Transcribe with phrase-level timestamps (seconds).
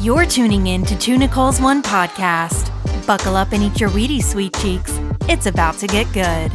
[0.00, 2.70] You're tuning in to Two Nicole's One podcast.
[3.06, 4.98] Buckle up and eat your Wheaties, sweet cheeks.
[5.28, 6.50] It's about to get good.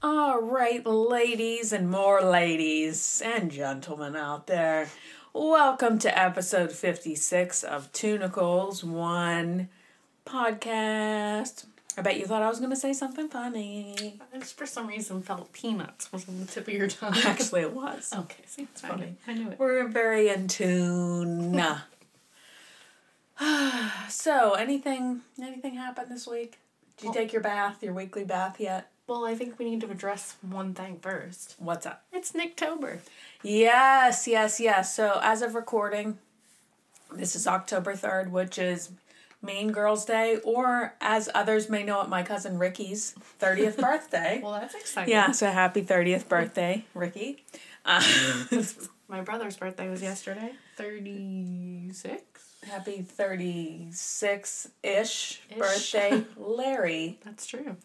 [0.00, 4.90] All right, ladies and more ladies and gentlemen out there,
[5.32, 9.70] welcome to episode 56 of Two Nicole's One
[10.24, 11.64] podcast.
[11.96, 14.18] I bet you thought I was going to say something funny.
[14.34, 17.14] I just for some reason felt peanuts was on the tip of your tongue.
[17.24, 18.12] Actually, it was.
[18.14, 19.16] okay, see, it's funny.
[19.26, 19.58] I knew it.
[19.58, 21.62] We're very in tune.
[24.08, 26.58] so, anything anything happened this week?
[26.98, 28.90] Did you take your bath, your weekly bath yet?
[29.06, 31.54] Well, I think we need to address one thing first.
[31.58, 32.04] What's up?
[32.12, 32.98] It's Nicktober.
[33.42, 34.96] Yes, yes, yes.
[34.96, 36.18] So as of recording,
[37.12, 38.90] this is October 3rd, which is
[39.42, 44.40] Mean Girls Day, or as others may know it, my cousin Ricky's 30th birthday.
[44.42, 45.12] Well, that's exciting.
[45.12, 47.44] yeah, so happy 30th birthday, Ricky.
[47.84, 48.02] Uh,
[49.08, 50.50] My brother's birthday was yesterday.
[50.76, 52.54] Thirty six.
[52.66, 55.56] happy 36 ish Ish.
[55.56, 57.20] birthday, Larry.
[57.24, 57.76] That's true.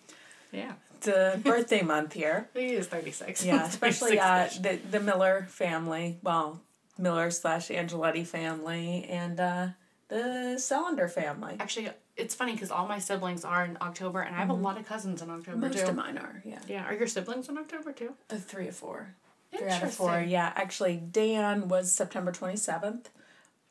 [0.51, 0.73] Yeah.
[1.01, 2.49] The birthday month here.
[2.55, 3.45] He is thirty six.
[3.45, 6.17] Yeah, especially uh, the, the Miller family.
[6.23, 6.59] Well,
[6.97, 9.67] Miller slash Angeletti family and uh,
[10.11, 11.55] the Cylinder family.
[11.59, 14.77] Actually, it's funny because all my siblings are in October, and I have a lot
[14.77, 15.85] of cousins in October Most too.
[15.87, 16.59] of mine are, yeah.
[16.67, 18.13] Yeah, are your siblings in October too?
[18.29, 19.15] Uh, three or four.
[19.57, 20.51] Three out of four, yeah.
[20.55, 23.05] Actually, Dan was September 27th.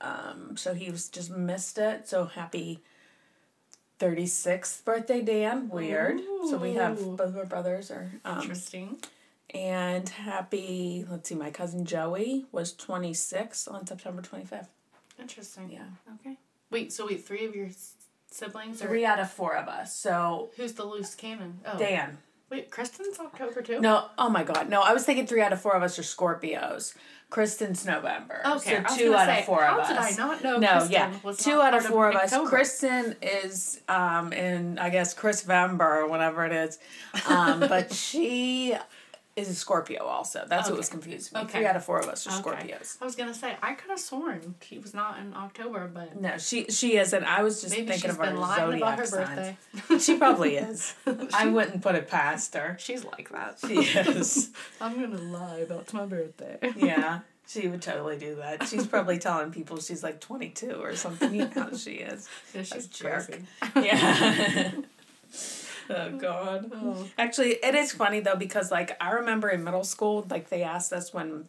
[0.01, 2.09] Um, so he was just missed it.
[2.09, 2.83] So happy
[3.99, 5.69] 36th birthday, Dan.
[5.69, 6.21] Weird.
[6.49, 8.11] So we have both of our brothers are.
[8.25, 8.97] Um, Interesting.
[9.53, 14.69] and happy, let's see, my cousin Joey was 26 on September 25th.
[15.21, 15.71] Interesting.
[15.71, 16.15] Yeah.
[16.21, 16.39] Okay.
[16.71, 16.93] Wait.
[16.93, 17.95] So wait, three of your s-
[18.31, 19.95] siblings are Three out of four of us.
[19.97, 21.61] So who's the loose cannon?
[21.67, 22.19] Oh, Dan.
[22.51, 23.81] Wait, Kristen's October too.
[23.81, 24.69] No, oh my God.
[24.69, 26.95] No, I was thinking three out of four of us are Scorpios.
[27.29, 28.41] Kristen's November.
[28.45, 29.87] Okay, I So was two gonna out say, of four of us.
[29.87, 31.13] How did I not know No, Kristen yeah.
[31.23, 32.33] was two not out of part four of us.
[32.35, 32.49] Nicktober?
[32.49, 36.81] Kristen is um in I guess Chris Vember or whatever it is.
[37.29, 38.75] Um, but she
[39.37, 40.45] is a Scorpio also.
[40.49, 41.45] That's what was confusing me.
[41.45, 41.59] Okay.
[41.59, 42.73] Three out of four of us are Okay.
[42.73, 42.97] Scorpios.
[43.01, 46.37] I was gonna say I could have sworn she was not in October, but No,
[46.39, 47.25] she she isn't.
[47.25, 49.57] I was just maybe thinking of our been lying zodiac about her signs.
[49.79, 49.99] birthday.
[49.99, 50.95] She probably is.
[51.33, 52.77] I wouldn't put it past her.
[52.81, 53.59] She's like that.
[53.67, 54.51] She is.
[54.81, 56.59] I'm gonna lie about my birthday.
[56.77, 58.67] Yeah, she would totally do that.
[58.69, 61.33] She's probably telling people she's like 22 or something.
[61.35, 62.29] You know how she is.
[62.55, 63.27] Yeah, she's jerk.
[63.27, 63.45] crazy.
[63.77, 64.73] Yeah.
[65.91, 66.71] Oh, God.
[66.75, 67.07] Oh.
[67.19, 70.93] Actually, it is funny though because like I remember in middle school, like they asked
[70.93, 71.47] us when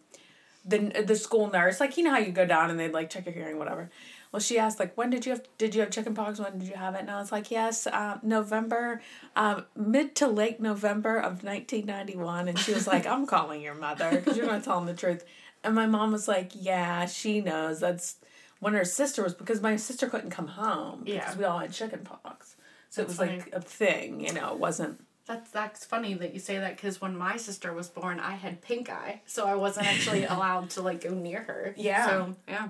[0.66, 3.26] the the school nurse, like you know how you go down and they like check
[3.26, 3.90] your hearing, whatever.
[4.32, 6.40] Well, she asked like, when did you have did you have chickenpox?
[6.40, 7.00] When did you have it?
[7.02, 9.02] And I was like, yes, um, November,
[9.36, 12.48] um, mid to late November of nineteen ninety one.
[12.48, 15.26] And she was like, I'm calling your mother because you're not telling the truth.
[15.64, 17.80] And my mom was like, yeah, she knows.
[17.82, 18.16] That's
[18.62, 21.38] when her sister was because my sister couldn't come home because Yeah.
[21.38, 22.51] we all had chickenpox.
[22.92, 24.52] So it was That's like a thing, you know.
[24.52, 25.04] It wasn't.
[25.26, 28.62] That's that's funny that you say that because when my sister was born, I had
[28.62, 31.74] pink eye, so I wasn't actually allowed to like go near her.
[31.78, 32.06] Yeah.
[32.06, 32.68] So yeah.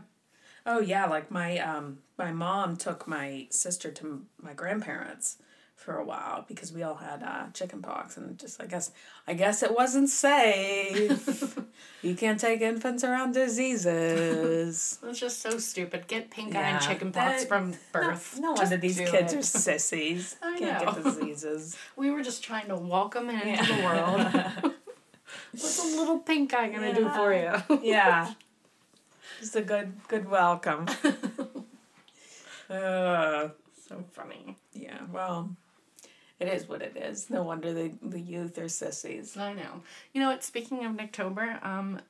[0.66, 5.38] Oh yeah, like my um my mom took my sister to m- my grandparents
[5.82, 8.92] for a while because we all had uh, chicken pox and just I guess
[9.28, 11.58] I guess it wasn't safe.
[12.04, 15.00] you can't take infants around diseases.
[15.12, 16.08] It's just so stupid.
[16.08, 18.38] Get pink eye Yeah, and chickenpox that- from birth.
[18.40, 19.40] No, no wonder these kids it.
[19.40, 20.36] are sissies.
[20.42, 20.94] I can't know.
[20.94, 21.78] get diseases.
[21.96, 24.74] We were just trying to welcome them into the world.
[25.52, 27.80] What's a little pink eye gonna do for you?
[27.84, 28.34] yeah.
[29.40, 30.86] Just a good good welcome.
[32.70, 33.50] uh,
[33.88, 34.58] so funny.
[34.74, 35.56] yeah, well,
[36.42, 37.30] it is what it is.
[37.30, 39.38] No wonder the, the youth are sissies.
[39.38, 39.84] I know.
[40.12, 40.44] You know what?
[40.44, 42.02] Speaking of Nicktober, um,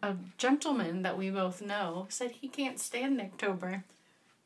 [0.00, 3.82] a gentleman that we both know said he can't stand Nicktober.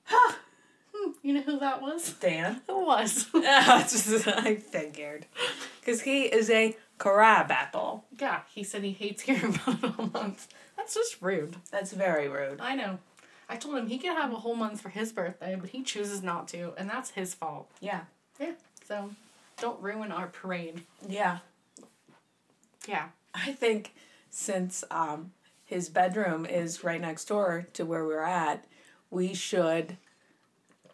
[0.06, 2.15] Hmm, you know who that was?
[2.15, 2.62] Dan?
[2.67, 3.27] Who was?
[3.34, 5.27] I figured.
[5.81, 8.06] Because he is a crab apple.
[8.19, 10.49] yeah, he said he hates hearing about it all month.
[10.77, 11.56] That's just rude.
[11.70, 12.61] That's very rude.
[12.61, 12.99] I know.
[13.49, 16.23] I told him he could have a whole month for his birthday, but he chooses
[16.23, 17.70] not to, and that's his fault.
[17.81, 18.02] Yeah.
[18.41, 18.52] Yeah.
[18.87, 19.11] So,
[19.60, 20.82] don't ruin our parade.
[21.08, 21.38] Yeah.
[22.87, 23.08] Yeah.
[23.34, 23.94] I think
[24.31, 25.32] since um,
[25.64, 28.64] his bedroom is right next door to where we're at,
[29.10, 29.96] we should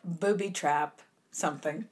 [0.05, 1.01] booby trap
[1.31, 1.87] something.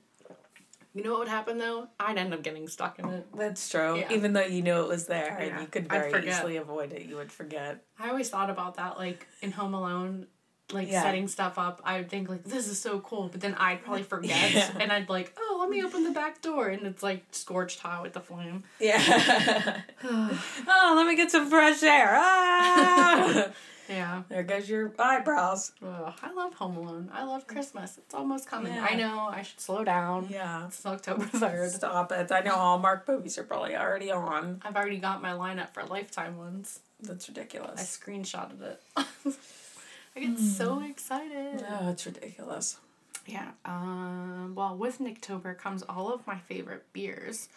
[0.95, 1.89] You know what would happen though?
[1.99, 3.27] I'd end up getting stuck in it.
[3.35, 3.99] That's true.
[3.99, 4.13] Yeah.
[4.13, 5.47] Even though you knew it was there Yeah.
[5.55, 7.83] and you could very easily avoid it, you would forget.
[7.99, 10.27] I always thought about that, like in Home Alone,
[10.71, 11.03] like Yeah.
[11.03, 11.81] setting stuff up.
[11.83, 14.71] I would think like this is so cool, but then I'd probably forget, Yeah.
[14.79, 18.03] and I'd like, oh, let me open the back door, and it's like scorched hot
[18.03, 18.65] with the flame.
[18.81, 19.01] Yeah.
[20.05, 22.13] oh, let me get some fresh air.
[22.15, 23.49] Ah.
[23.89, 24.23] Yeah.
[24.29, 25.73] there goes your eyebrows.
[25.85, 27.11] Ugh, I love Home Alone.
[27.13, 27.99] I love Christmas.
[27.99, 28.73] It's almost coming.
[28.73, 28.87] Yeah.
[28.89, 30.29] I know I should slow down.
[30.31, 30.67] Yeah.
[30.67, 31.71] It's October 3rd.
[31.73, 32.33] Stop it.
[32.33, 34.63] I know Hallmark movies are probably already on.
[34.65, 36.81] I've already got my lineup for Lifetime ones.
[37.01, 37.81] That's ridiculous.
[37.81, 38.83] I screenshotted it.
[38.97, 41.65] I get so excited.
[41.69, 42.79] Oh, it's ridiculous.
[43.27, 43.51] Yeah.
[43.65, 47.49] Um, well, with Nicktober comes all of my favorite beers.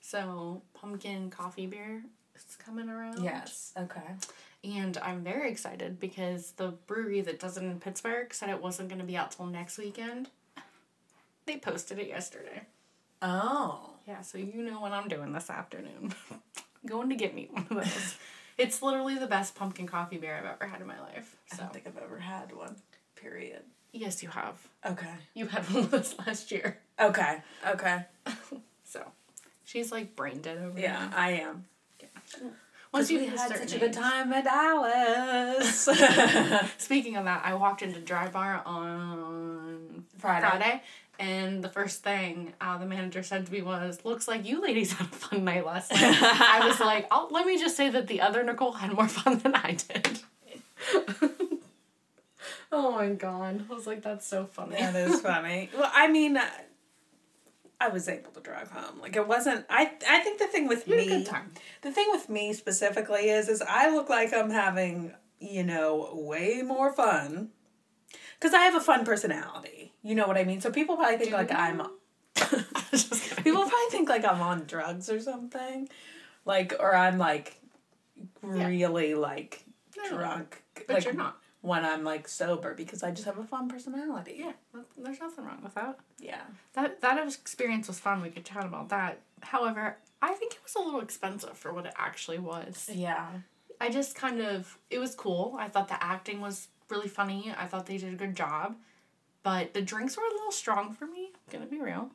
[0.00, 2.02] So, pumpkin coffee beer
[2.34, 3.22] is coming around.
[3.22, 3.72] Yes.
[3.76, 4.00] Okay.
[4.64, 8.88] And I'm very excited because the brewery that does it in Pittsburgh said it wasn't
[8.88, 10.28] going to be out till next weekend.
[11.46, 12.62] They posted it yesterday.
[13.22, 13.90] Oh.
[14.06, 16.14] Yeah, so you know what I'm doing this afternoon.
[16.86, 18.16] Going to get me one of those.
[18.56, 21.36] it's literally the best pumpkin coffee beer I've ever had in my life.
[21.52, 22.76] I don't think I've ever had one.
[23.16, 23.62] Period.
[23.92, 24.56] Yes, you have.
[24.84, 25.12] Okay.
[25.34, 26.78] You had one of those last year.
[27.00, 27.42] Okay.
[27.66, 28.04] Okay.
[28.84, 29.04] So,
[29.64, 31.10] she's like brain dead over Yeah, there.
[31.16, 31.64] I am.
[32.00, 32.08] Yeah.
[32.92, 35.88] Once you had such a good time at Dallas.
[36.78, 40.44] Speaking of that, I walked into Dry Bar on Friday.
[40.48, 40.82] Friday,
[41.20, 44.92] and the first thing uh, the manager said to me was, "Looks like you ladies
[44.94, 48.08] had a fun night last night." I was like, oh, "Let me just say that
[48.08, 50.18] the other Nicole had more fun than I did."
[52.72, 53.64] Oh my god!
[53.70, 55.70] I was like, "That's so funny." that is funny.
[55.76, 56.44] Well, I mean, uh,
[57.80, 59.00] I was able to drive home.
[59.00, 59.64] Like it wasn't.
[59.70, 61.52] I I think the thing with You me, a good time.
[61.82, 66.62] the thing with me specifically is, is I look like I'm having you know way
[66.62, 67.48] more fun
[68.38, 69.92] because I have a fun personality.
[70.02, 70.60] You know what I mean?
[70.60, 71.56] So people probably think Do like you?
[71.56, 71.82] I'm.
[73.44, 75.88] People probably think like I'm on drugs or something,
[76.44, 77.58] like or I'm like
[78.42, 78.66] Yeah.
[78.66, 79.64] really like
[79.96, 80.62] No, drunk.
[80.86, 81.38] but like, you're not.
[81.62, 84.36] When I'm like sober because I just have a fun personality.
[84.38, 84.52] Yeah,
[84.96, 85.98] there's nothing wrong with that.
[86.18, 86.42] Yeah.
[86.72, 88.22] That that experience was fun.
[88.22, 89.20] We could chat about that.
[89.42, 92.88] However, I think it was a little expensive for what it actually was.
[92.92, 93.26] Yeah.
[93.80, 95.56] I just kind of it was cool.
[95.58, 97.52] I thought the acting was really funny.
[97.56, 98.76] I thought they did a good job.
[99.42, 102.10] But the drinks were a little strong for me, gonna be real.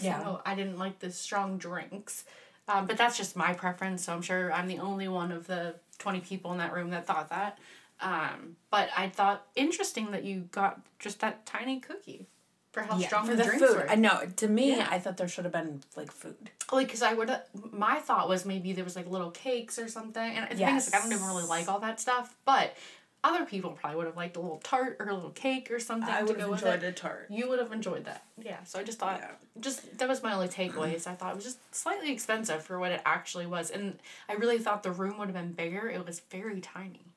[0.00, 0.22] Yeah.
[0.22, 2.24] So I didn't like the strong drinks.
[2.68, 5.74] Um, but that's just my preference, so I'm sure I'm the only one of the
[5.98, 7.58] 20 people in that room that thought that.
[8.00, 12.26] Um, but I thought interesting that you got just that tiny cookie
[12.72, 13.76] for how strong for the, the drinks food.
[13.76, 13.90] were.
[13.90, 14.22] I know.
[14.36, 14.88] To me, Yeah.
[14.90, 16.50] I thought there should have been like food.
[16.72, 17.30] like because I would
[17.72, 20.92] my thought was maybe there was like little cakes or something and the thing is
[20.92, 22.76] like I don't even really like all that stuff but
[23.22, 26.08] other people probably would have liked a little tart or a little cake or something
[26.08, 27.26] I would have enjoyed a tart.
[27.28, 28.62] You would have enjoyed that, yeah.
[28.64, 29.32] So I just thought, Yeah.
[29.60, 30.94] just that was my only takeaway.
[30.94, 34.34] Is I thought it was just slightly expensive for what it actually was, and I
[34.34, 35.90] really thought the room would have been bigger.
[35.90, 37.09] It was very tiny.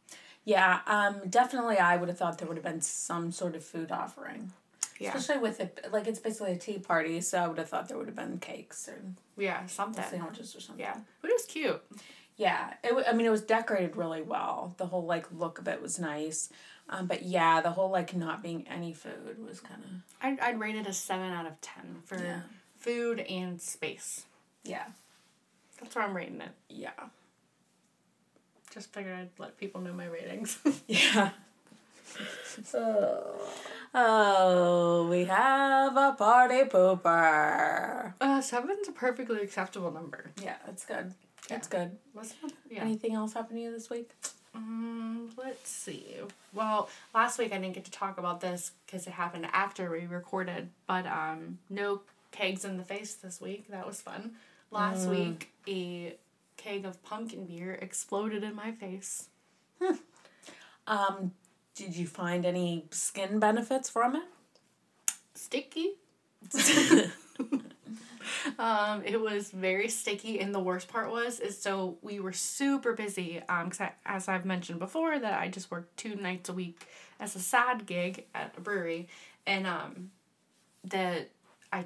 [0.46, 1.78] Yeah, um, definitely.
[1.78, 4.52] I would have thought there would have been some sort of food offering,
[5.00, 5.86] Yeah, especially with it.
[5.92, 8.40] Like it's basically a tea party, so I would have thought there would have been
[8.40, 9.02] cakes or
[9.42, 10.04] yeah, something.
[10.04, 10.84] sandwiches or something.
[10.84, 11.82] Yeah, but it was cute.
[12.36, 13.06] Yeah, it.
[13.08, 14.74] I mean, it was decorated really well.
[14.78, 16.50] The whole like look of it was nice,
[16.90, 19.90] um, but yeah, the whole like not being any food was kind of
[20.22, 22.42] I'd, I'd rate it a seven out of ten for Yeah.
[22.80, 24.26] food and space.
[24.64, 24.86] yeah,
[25.80, 26.52] That's where I'm rating it.
[26.70, 26.90] yeah,
[28.74, 30.58] Just figured I'd let people know my ratings.
[30.88, 31.30] yeah.
[33.94, 38.14] Oh, we have a party pooper.
[38.20, 40.32] uh, seven's a perfectly acceptable number.
[40.42, 41.14] Yeah, that's good.
[41.48, 41.92] That's good.
[42.14, 42.34] What's
[42.70, 42.82] yeah.
[42.82, 44.10] Anything else happen to you this week?
[44.56, 46.16] Um, let's see.
[46.54, 50.06] Well, last week I didn't get to talk about this because it happened after we
[50.06, 53.68] recorded, but um, no kegs in the face this week.
[53.70, 54.32] That was fun.
[54.72, 56.16] Last week, a
[56.64, 59.30] keg of pumpkin beer exploded in my face.
[60.88, 61.32] Um,
[61.76, 64.24] did you find any skin benefits from it?
[65.34, 65.94] Sticky.
[68.60, 72.94] um, it was very sticky, and the worst part was is so we were super
[72.94, 73.42] busy.
[73.48, 76.86] Um, cause I, as I've mentioned before, that I just worked two nights a week
[77.20, 79.08] as a sad gig at a brewery,
[79.48, 80.12] and um,
[80.84, 81.28] the
[81.72, 81.86] I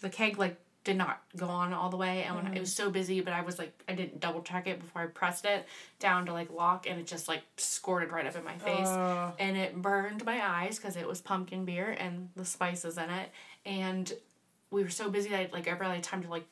[0.00, 2.60] the keg like did not go on all the way, and when it mm-hmm.
[2.60, 5.44] was so busy, but I was like I didn't double check it before I pressed
[5.44, 5.66] it
[5.98, 8.88] down to like lock, and it just like squirted right up in my face.
[8.88, 9.32] Oh.
[9.38, 13.30] and it burned my eyes because it was pumpkin beer and the spices in it.
[13.64, 14.12] And
[14.70, 16.46] we were so busy that I, like I barely had time to like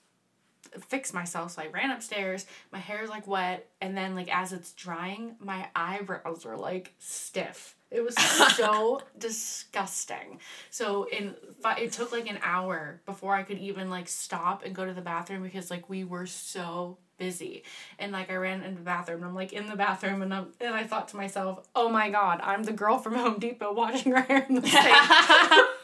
[0.87, 4.52] fix myself so I ran upstairs my hair is like wet and then like as
[4.52, 7.76] it's drying my eyebrows were like stiff.
[7.90, 8.14] It was
[8.57, 10.38] so disgusting.
[10.71, 11.35] So in
[11.79, 15.00] it took like an hour before I could even like stop and go to the
[15.00, 17.64] bathroom because like we were so busy.
[17.99, 20.49] And like I ran into the bathroom and I'm like in the bathroom and I'm
[20.61, 24.12] and I thought to myself oh my god I'm the girl from Home Depot washing
[24.12, 25.67] her hair in the sink.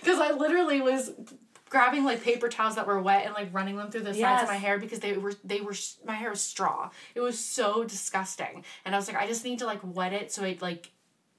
[0.00, 1.12] Because I literally was
[1.74, 4.42] grabbing like paper towels that were wet and like running them through the sides Yes.
[4.44, 5.74] of my hair because they were they were
[6.06, 6.90] my hair was straw.
[7.16, 10.30] It was so disgusting, and I was like, I just need to like wet it
[10.32, 10.92] so it like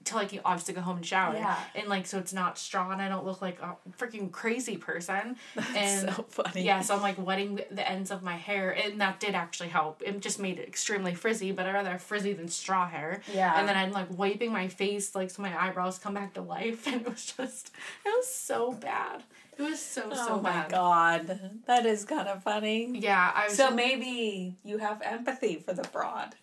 [0.04, 1.58] to like obviously go home and shower Yeah.
[1.74, 5.36] and like so it's not straw and I don't look like a freaking crazy person.
[5.76, 6.64] and so funny.
[6.64, 9.70] yeah, so I'm like wetting the- the ends of my hair, and that did actually
[9.70, 10.04] help.
[10.06, 13.22] It just made it extremely frizzy, but I'd rather have frizzy than straw hair.
[13.34, 13.58] Yeah.
[13.58, 16.86] And then I'm like wiping my face, like so my eyebrows come back to life,
[16.92, 17.72] and it was just,
[18.06, 19.24] it was so bad.
[19.58, 22.98] It was so so oh my god, that is kind of funny.
[23.00, 23.56] Yeah, I was.
[23.56, 26.36] So maybe you have empathy for the broad.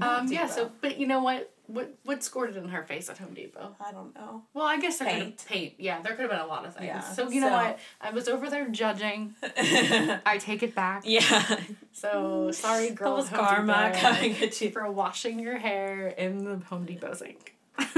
[0.00, 0.30] Um.
[0.30, 0.46] Yeah.
[0.46, 1.50] So, but you know what?
[1.66, 3.74] What what scored it in her face at Home Depot?
[3.84, 4.42] I don't know.
[4.54, 5.44] Well, I guess there could Paint.
[5.48, 5.74] paint.
[5.78, 6.86] Yeah, there could have been a lot of things.
[6.86, 7.78] Yeah, So you know what?
[8.00, 9.34] I was over there judging.
[9.42, 11.02] I take it back.
[11.04, 11.58] yeah,
[11.92, 13.16] So sorry, girl.
[13.16, 14.00] that was karma Depot.
[14.00, 14.70] coming at you.
[14.70, 17.54] for washing your hair in the Home Depot sink.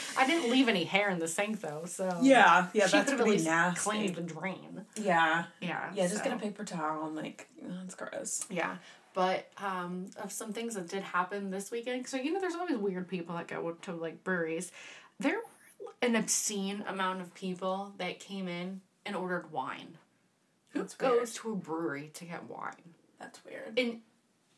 [0.18, 3.18] I didn't leave any hair in the sink though, so Yeah, yeah, she that's could
[3.18, 3.80] have pretty nasty.
[3.80, 4.84] cleaned the drain.
[4.96, 8.44] Yeah, Yeah, yeah, just so- get a paper towel and like, that's gross.
[8.50, 8.76] Yeah,
[9.14, 12.06] but um, of some things that did happen this weekend.
[12.08, 14.72] So you know, there's always weird people that go to like breweries.
[15.20, 19.98] There were an obscene amount of people that came in and ordered wine.
[20.70, 22.72] Who goes to a brewery to get wine?
[23.20, 23.78] That's weird.
[23.78, 24.00] and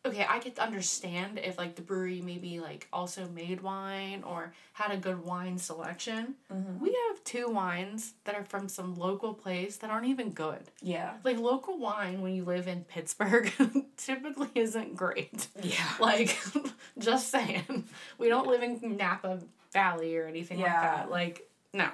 [0.06, 4.90] okay, I could understand if like the brewery maybe like also made wine or had
[4.90, 6.34] a good wine selection.
[6.52, 6.80] Mm-hmm.
[6.80, 10.60] We have two wines that are from some local place that aren't even good.
[10.82, 13.50] Yeah, Like local wine when you live in Pittsburgh
[13.96, 15.48] typically isn't great.
[15.62, 16.38] yeah, Like
[16.98, 17.84] just saying.
[18.18, 19.40] We don't live in Napa
[19.72, 21.10] Valley or anything like that.
[21.10, 21.88] Like no.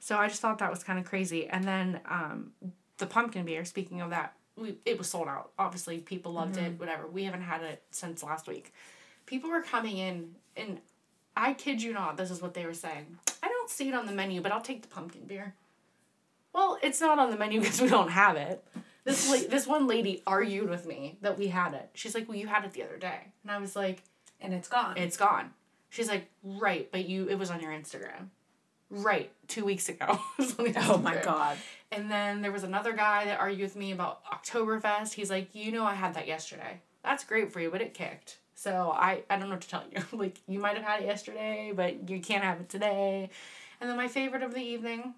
[0.00, 1.46] So I just thought that was kind of crazy.
[1.48, 2.52] And then um
[2.98, 5.50] the pumpkin beer, speaking of that, we it was sold out.
[5.58, 6.78] Obviously people loved it, mm-hmm.
[6.78, 7.06] whatever.
[7.06, 8.72] We haven't had it since last week.
[9.26, 10.80] People were coming in and
[11.36, 13.18] I kid you not, this is what they were saying.
[13.42, 15.54] I don't see it on the menu, but I'll take the pumpkin beer.
[16.52, 18.64] Well, it's not on the menu because we don't have it.
[19.04, 21.90] This la- this one lady argued with me that we had it.
[21.94, 24.02] She's like, "Well, you had it the other day," and I was like,
[24.40, 24.96] and it's gone.
[24.96, 25.54] "It's gone."
[25.90, 28.28] She's like, "Right, but you it was on your Instagram."
[28.94, 30.20] Right, two weeks ago.
[30.38, 31.56] It was on the oh my god.
[31.90, 35.14] And then there was another guy that argued with me about Oktoberfest.
[35.14, 36.80] He's like, you know, I had that yesterday.
[37.02, 38.38] That's great for you, but it kicked.
[38.54, 40.02] So I, I don't know what to tell you.
[40.18, 43.30] like, you might have had it yesterday, but you can't have it today.
[43.80, 45.14] And then my favorite of the evening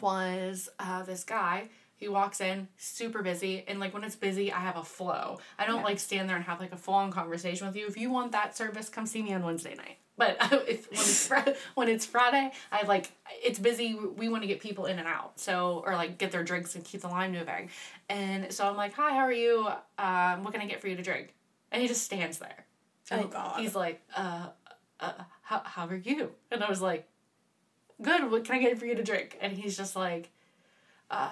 [0.00, 1.68] was uh, this guy.
[1.96, 5.40] He walks in, super busy, and like when it's busy, I have a flow.
[5.58, 5.84] I don't Yeah.
[5.84, 7.86] like stand there and have like a full on conversation with you.
[7.86, 9.98] If you want that service, come see me on Wednesday night.
[10.18, 10.36] But
[10.68, 13.10] if when it's Fri- when it's Friday, I like
[13.42, 13.94] it's busy.
[13.94, 16.84] We want to get people in and out, so or like get their drinks and
[16.84, 17.70] keep the line moving.
[18.10, 19.68] And so I'm like, "Hi, how are you?
[19.98, 21.34] Um, what can I get for you to drink?"
[21.72, 22.66] And he just stands there.
[23.10, 23.60] Oh, God.
[23.60, 24.48] He's like, "Uh,
[25.00, 27.08] uh, how how are you?" And I was like,
[28.02, 28.30] "Good.
[28.30, 30.30] What can I get for you to drink?" And he's just like,
[31.10, 31.30] uh,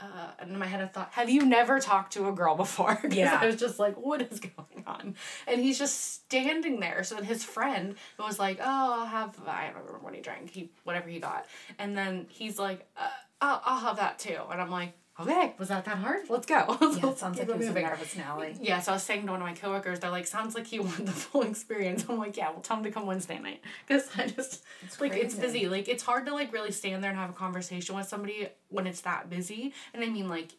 [0.00, 2.98] uh, and in my head I thought, have you never talked to a girl before?
[3.10, 3.38] Yeah.
[3.40, 5.14] I was just like, what is going on?
[5.46, 7.02] And he's just standing there.
[7.02, 10.50] So then his friend was like, oh, I'll have, I don't remember what he drank,
[10.50, 11.46] he, whatever he got.
[11.78, 13.08] And then he's like, uh,
[13.40, 14.38] I'll, I'll have that too.
[14.50, 16.28] And I'm like, okay, was that that hard?
[16.30, 16.64] Let's go.
[16.80, 17.82] Yeah, it sounds like Keep it he was moving.
[17.84, 18.56] nervous, Nellie.
[18.60, 20.82] Yeah, so I was saying to one of my coworkers, they're like, sounds like you
[20.84, 22.04] want the full experience.
[22.08, 23.60] I'm like, yeah, well, tell him to come Wednesday night.
[23.86, 24.62] Because I just,
[25.00, 25.68] like, it's busy.
[25.68, 28.86] Like, it's hard to, like, really stand there and have a conversation with somebody when
[28.86, 29.72] it's that busy.
[29.94, 30.52] And I mean, like,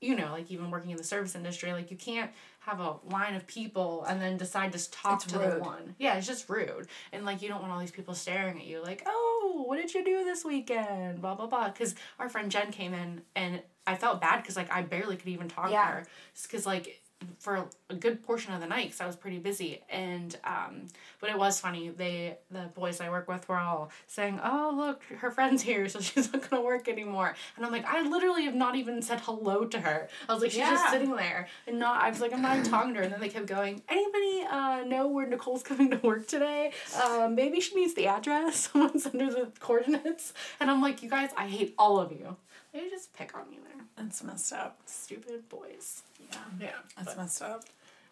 [0.00, 3.34] you know, like, even working in the service industry, like, you can't have a line
[3.34, 5.52] of people and then decide to talk It's to rude.
[5.54, 5.94] the one.
[5.98, 6.86] Yeah, it's just rude.
[7.12, 9.92] And, like, you don't want all these people staring at you, like, oh, what did
[9.94, 11.20] you do this weekend?
[11.20, 11.68] Blah, blah, blah.
[11.68, 15.28] Because our friend Jen came in and I felt bad because, like, I barely could
[15.28, 15.84] even talk Yeah.
[15.86, 16.06] to her.
[16.42, 17.00] Because like
[17.40, 19.82] for a good portion of the night because I was pretty busy.
[19.90, 20.86] And um
[21.20, 21.88] but it was funny.
[21.88, 25.98] They the boys I work with were all saying oh look her friend's here so
[26.08, 27.34] she's not gonna work anymore.
[27.56, 30.08] And I'm like I literally have not even said hello to her.
[30.28, 32.70] I was like she's just sitting there and not I was like I'm not even
[32.70, 33.04] talking to her.
[33.06, 36.70] And then they kept going anybody uh know where Nicole's coming to work today?
[36.96, 38.70] Uh, maybe she needs the address.
[38.72, 40.32] Someone send her the coordinates.
[40.60, 42.36] And I'm like you guys I hate all of you
[42.72, 44.78] they just pick on me there That's messed up.
[44.86, 47.64] stupid boys Yeah, yeah that's but- messed up.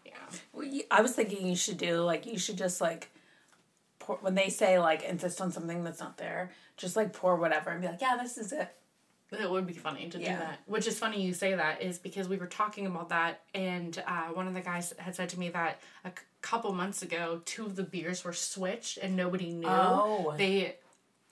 [0.04, 0.12] yeah
[0.52, 3.10] Well, you, I was thinking you should do like you should just like
[3.98, 7.70] pour when they say like insist on something that's not there, just like pour whatever
[7.70, 8.68] and be like, yeah, this is it.
[9.32, 10.34] It would be funny to Yeah.
[10.34, 10.60] do that.
[10.66, 14.28] Which is funny you say that is because we were talking about that, and uh,
[14.28, 17.66] one of the guys had said to me that a c- couple months ago, two
[17.66, 19.66] of the beers were switched and nobody knew.
[19.68, 20.32] Oh.
[20.38, 20.76] They,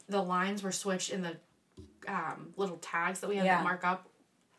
[0.09, 1.37] the lines were switched in the
[2.09, 3.57] um, little tags that we had Yeah.
[3.59, 4.09] that mark up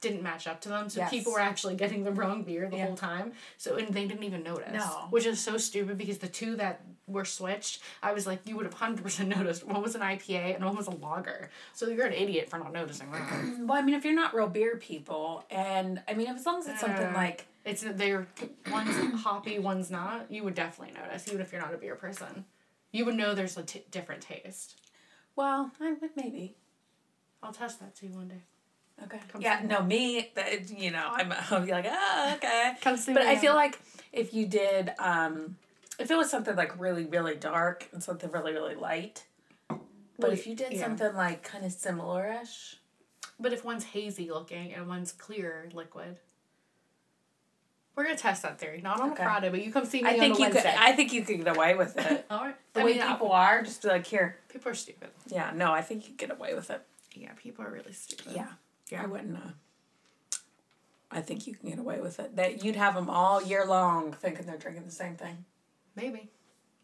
[0.02, 1.10] didn't match up to them, so Yes.
[1.10, 2.86] people were actually getting the wrong beer the Yeah.
[2.88, 3.34] whole time.
[3.58, 4.72] So and they didn't even notice.
[4.74, 5.08] No.
[5.10, 8.66] which is so stupid because the two that were switched, I was like, you would
[8.66, 11.50] have hundred percent noticed one was an IPA and one was a lager.
[11.74, 13.30] So you're an idiot for not noticing that.
[13.66, 16.68] Well, I mean, if you're not real beer people, and I mean, as long as
[16.68, 18.28] it's something Uh, like It's they're
[18.72, 20.30] one's hoppy, one's not.
[20.32, 22.46] You would definitely notice, even if you're not a beer person.
[22.92, 24.76] You would know there's a t- different taste.
[25.36, 26.56] well, I, would maybe.
[27.46, 28.42] I'll test that to you one day.
[29.04, 29.20] Okay.
[29.32, 32.74] Come yeah, no, me, that, you know, I'm, I'll be like, oh, okay.
[32.82, 33.80] Come see But I feel like
[34.12, 35.58] if you did, um,
[36.00, 39.26] if it was something like really, really dark and something really, really light,
[39.70, 39.80] but
[40.18, 40.82] Well, if you did yeah.
[40.82, 42.78] something like kind of similar-ish,
[43.40, 46.18] But if one's hazy looking and one's clear liquid.
[47.96, 48.82] We're gonna test that theory.
[48.82, 49.24] Not on Okay.
[49.24, 50.54] a Friday, but you come see me I on think a you could.
[50.56, 50.76] Wednesday.
[50.78, 52.26] I think you could get away with it.
[52.32, 52.56] All right.
[52.74, 54.38] The I way mean, people are, just be like, here.
[54.50, 55.10] people are stupid.
[55.28, 56.82] Yeah, no, I think you can get away with it.
[57.16, 58.34] Yeah, people are really stupid.
[58.36, 58.48] Yeah,
[58.90, 59.04] Yeah.
[59.04, 59.38] I wouldn't.
[59.38, 59.52] Uh,
[61.12, 62.36] I think you can get away with it.
[62.36, 65.46] That you'd have them all year long thinking they're drinking the same thing.
[65.96, 66.30] Maybe.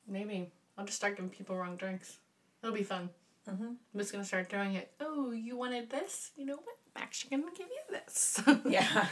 [0.07, 0.51] Maybe.
[0.77, 2.17] I'll just start giving people wrong drinks.
[2.63, 3.09] It'll be fun.
[3.49, 3.63] Mm-hmm.
[3.93, 4.91] I'm just gonna start throwing it.
[4.99, 6.31] Oh, you wanted this?
[6.37, 6.77] You know what?
[6.95, 8.41] I'm actually gonna give you this.
[8.69, 9.07] Yeah.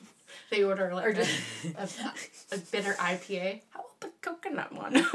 [0.50, 1.40] they order like Or a, just-
[2.50, 3.60] a, a bitter IPA.
[3.70, 5.06] How about the coconut one?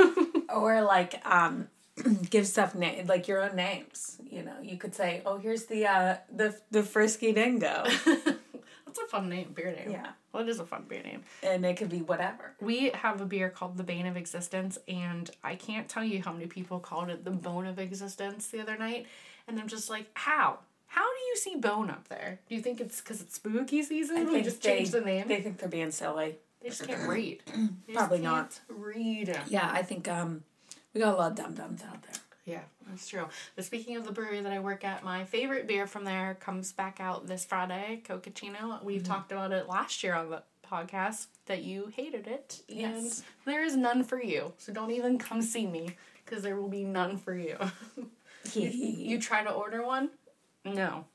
[0.54, 1.68] or like um
[2.30, 5.86] give stuff name like your own names you know you could say oh here's the
[5.86, 7.84] uh the the frisky dingo
[8.86, 9.92] That's a fun name, beer name.
[9.92, 10.08] Yeah.
[10.34, 11.22] Well, it is a fun beer name.
[11.44, 15.30] and it could be whatever We have a beer called the Bane of Existence, and
[15.44, 18.76] I can't tell you how many people called it the Bone of Existence the other
[18.78, 19.06] night.
[19.48, 20.58] And I'm just like, how?
[20.88, 22.40] How do you see bone up there?
[22.50, 24.18] Do you think it's because it's spooky season?
[24.18, 25.28] I we just they, changed the name.
[25.28, 27.44] they think they're being silly They just can't read.
[27.94, 28.60] Probably can't not.
[28.70, 29.40] Read.
[29.50, 30.44] yeah i think um
[30.94, 32.14] we got a lot of dum dums out there
[32.46, 33.26] Yeah, that's true.
[33.56, 36.72] But speaking of the brewery that I work at, my favorite beer from there comes
[36.72, 38.84] back out this Friday, Cocachino.
[38.84, 39.12] We've Mm-hmm.
[39.12, 42.62] talked about it last year on the podcast that you hated it.
[42.70, 43.24] And Yes.
[43.46, 44.54] there is none for you.
[44.58, 47.58] So don't even come see me because there will be none for you.
[48.56, 50.10] you try to order one?
[50.66, 51.06] No.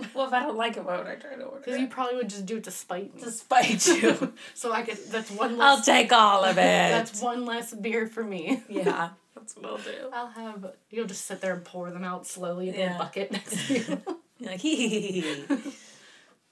[0.14, 2.16] well if i don't like it why would i try to order Because you probably
[2.16, 3.22] would just do it to spite me.
[3.22, 5.78] to spite you so I could, that's one less...
[5.78, 8.62] i'll take all of it that's one less beer for me.
[8.68, 12.26] yeah that's what i'll do I'll have, you'll just sit there and pour them out
[12.26, 12.96] slowly in Yeah.
[12.96, 14.02] a bucket next to you.
[14.38, 15.44] You're like hee hee hee.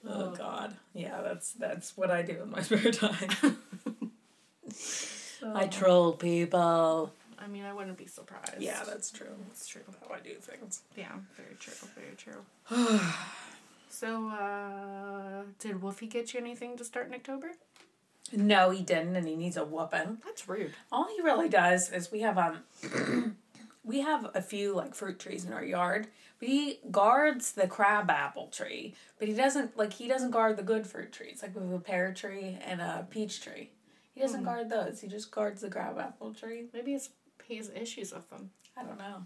[0.07, 3.57] Oh God, yeah, that's that's what I do in my spare time.
[5.55, 7.13] I troll people.
[7.39, 8.59] I mean, I wouldn't be surprised.
[8.59, 9.27] Yeah, that's true.
[9.47, 9.81] that's true.
[10.07, 10.81] How I do things.
[10.95, 11.73] Yeah, very true.
[11.95, 12.99] Very true.
[13.89, 17.51] so, uh, did Wolfie get you anything to start in October?
[18.33, 20.17] No, he didn't, and he needs a whooping.
[20.25, 20.73] That's rude.
[20.91, 22.57] All he really does is we have um,
[23.83, 26.07] we have a few like fruit trees in our yard,
[26.39, 30.63] but he guards the crab apple tree, but he doesn't like he doesn't guard the
[30.63, 31.39] good fruit trees.
[31.41, 33.71] Like we have a pear tree and a peach tree.
[34.13, 34.99] He doesn't guard those.
[34.99, 36.65] He just guards the crab apple tree.
[36.73, 37.09] Maybe it's,
[37.47, 38.51] he has issues with them.
[38.77, 39.25] I don't know.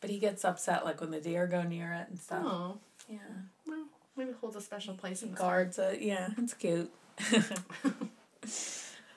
[0.00, 2.42] But he gets upset like when the deer go near it and stuff.
[2.44, 3.18] Oh, Yeah.
[3.66, 3.84] well,
[4.16, 6.00] maybe holds a special place in the Guards it.
[6.02, 6.90] Yeah, it's cute.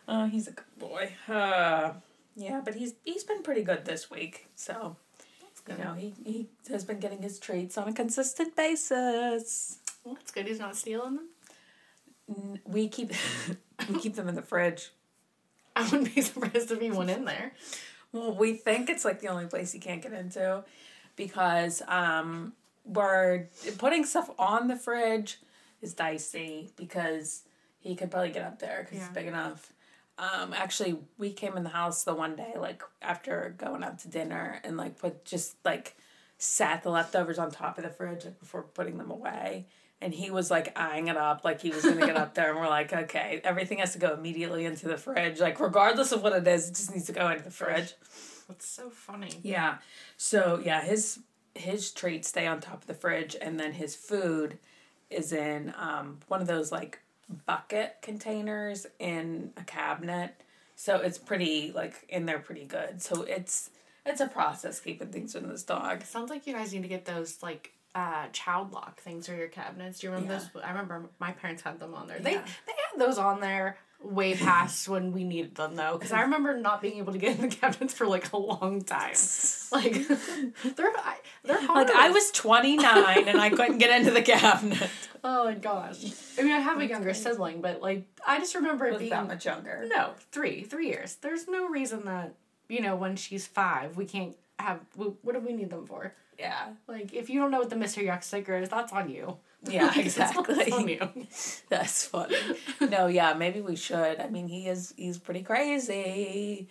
[0.08, 1.14] oh, he's a good boy.
[1.28, 1.94] Uh,
[2.36, 4.48] yeah, but he's he's been pretty good this week.
[4.56, 4.96] So,
[5.70, 9.78] you know, he, he has been getting his treats on a consistent basis.
[10.04, 10.48] Well, that's good.
[10.48, 11.30] He's not stealing them.
[12.30, 13.12] N- We keep
[13.90, 14.92] we keep them in the fridge.
[15.76, 17.54] I wouldn't be surprised if he went in there.
[18.14, 20.64] Well, we think it's like the only place he can't get into
[21.16, 22.54] because um,
[22.86, 23.48] we're
[23.80, 25.40] putting stuff on the fridge
[25.82, 27.42] is dicey because
[27.80, 29.06] he could probably get up there because Yeah.
[29.06, 29.74] it's big enough.
[30.20, 34.08] Um, actually, we came in the house the one day like after going out to
[34.08, 35.98] dinner and like put just like
[36.38, 39.66] sat the leftovers on top of the fridge like, before putting them away.
[40.04, 42.60] And he was like eyeing it up, like he was gonna get up there, and
[42.60, 46.34] we're like, okay, everything has to go immediately into the fridge, like regardless of what
[46.34, 47.94] it is, it just needs to go into the fridge.
[48.50, 49.40] That's so funny.
[49.44, 49.78] Yeah.
[50.18, 51.20] So yeah, his
[51.56, 54.58] his treats stay on top of the fridge, and then his food
[55.10, 57.00] is in um, one of those like
[57.46, 60.36] bucket containers in a cabinet.
[60.76, 63.02] So it's pretty like in there pretty good.
[63.02, 63.70] So it's
[64.06, 66.04] it's a process keeping things in this dog.
[66.04, 69.48] Sounds like you guys need to get those like uh child lock things for your
[69.48, 70.00] cabinets.
[70.00, 70.40] Do you remember Yeah.
[70.40, 70.64] those?
[70.64, 72.20] I remember my parents had them on there.
[72.20, 72.46] They Yeah.
[72.66, 76.58] they had those on there way past when we needed them though, because I remember
[76.58, 79.14] not being able to get in the cabinets for like a long time.
[79.72, 79.94] Like
[80.76, 81.88] they're I, they're hard.
[81.88, 84.90] Like I was twenty nine and I couldn't get into the cabinet.
[85.24, 86.04] Oh my gosh.
[86.38, 89.26] I mean, I have a younger sibling, but like I just remember it being that
[89.28, 89.86] much younger.
[89.88, 91.16] no three three years.
[91.16, 92.36] There's no reason that
[92.70, 94.80] you know when she's five we can't have.
[94.96, 96.14] What do we need them for?
[96.40, 96.70] Yeah.
[96.88, 98.04] Like, if you don't know what the Mr.
[98.06, 99.38] Yuck sticker is, that's on you.
[99.70, 100.56] Yeah, exactly.
[100.60, 101.10] It's on you.
[101.70, 102.36] That's funny.
[102.82, 104.20] no, yeah, maybe we should.
[104.20, 106.68] I mean, he is he's pretty crazy,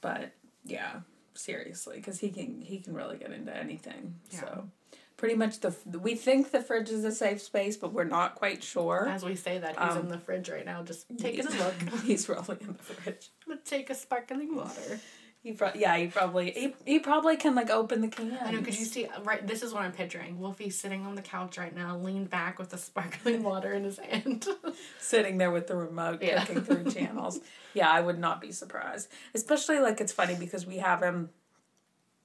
[0.00, 0.30] but
[0.64, 1.00] Yeah,
[1.34, 4.14] seriously, because he can he can really get into anything.
[4.30, 4.40] Yeah.
[4.40, 4.68] So,
[5.16, 8.62] pretty much the we think the fridge is a safe space, but we're not quite
[8.62, 9.08] sure.
[9.08, 11.74] As we say that, he's Um, in the fridge right now, just taking a look.
[12.04, 13.30] he's really in the fridge.
[13.48, 15.00] Let's take a sparkling water.
[15.42, 18.36] He pro- yeah, he probably he, he probably can like open the can.
[18.42, 20.38] I know, because you see, right, this is what I'm picturing.
[20.38, 23.98] Wolfie's sitting on the couch right now, leaned back with the sparkling water in his
[23.98, 24.46] hand.
[24.98, 26.44] sitting there with the remote Yeah.
[26.44, 27.38] clicking through channels.
[27.72, 29.08] Yeah, I would not be surprised.
[29.34, 31.30] Especially like it's funny because we have him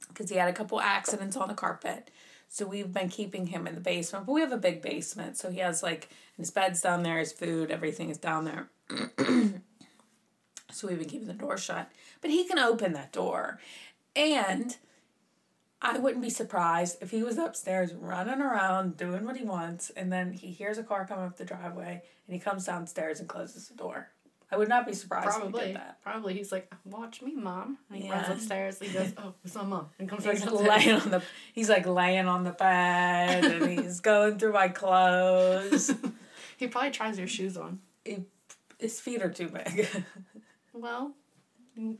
[0.09, 2.09] because he had a couple accidents on the carpet.
[2.49, 5.37] So we've been keeping him in the basement, but we have a big basement.
[5.37, 8.69] So he has like his bed's down there, his food, everything is down there.
[10.73, 11.89] so we've been keeping the door shut.
[12.21, 13.59] But he can open that door.
[14.15, 14.75] And
[15.81, 20.11] I wouldn't be surprised if he was upstairs running around doing what he wants and
[20.11, 23.67] then he hears a car coming up the driveway and he comes downstairs and closes
[23.67, 24.09] the door.
[24.51, 26.01] I would not be surprised if he probably, did that.
[26.03, 28.13] probably he's like, "Watch me, mom." And he Yeah.
[28.21, 28.77] runs upstairs.
[28.79, 30.69] He goes, "Oh, it's my mom," and comes back He's downstairs.
[30.69, 35.91] laying on the he's like laying on the bed and he's going through my clothes.
[36.57, 37.79] He probably tries your shoes on.
[38.05, 38.25] He,
[38.79, 39.87] his feet are too big.
[40.73, 41.13] Well,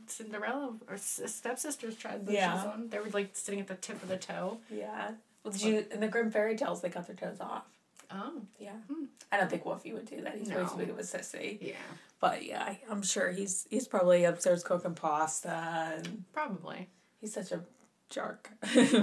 [0.06, 2.56] Cinderella or stepsisters tried the Yeah.
[2.62, 2.88] shoes on.
[2.90, 4.58] They were like sitting at the tip of the toe.
[4.70, 5.12] yeah.
[5.42, 7.64] Well, did you in the Grimm fairy tales they cut their toes off.
[8.10, 8.76] Oh, Yeah.
[8.88, 9.04] Hmm.
[9.32, 10.36] I don't think Wolfie would do that.
[10.36, 11.58] He's way too big of a sissy.
[11.60, 11.74] yeah,
[12.20, 15.50] But yeah, I'm sure he's he's probably upstairs cooking pasta
[15.96, 16.88] and probably.
[17.20, 17.62] he's such a
[18.10, 18.50] jerk.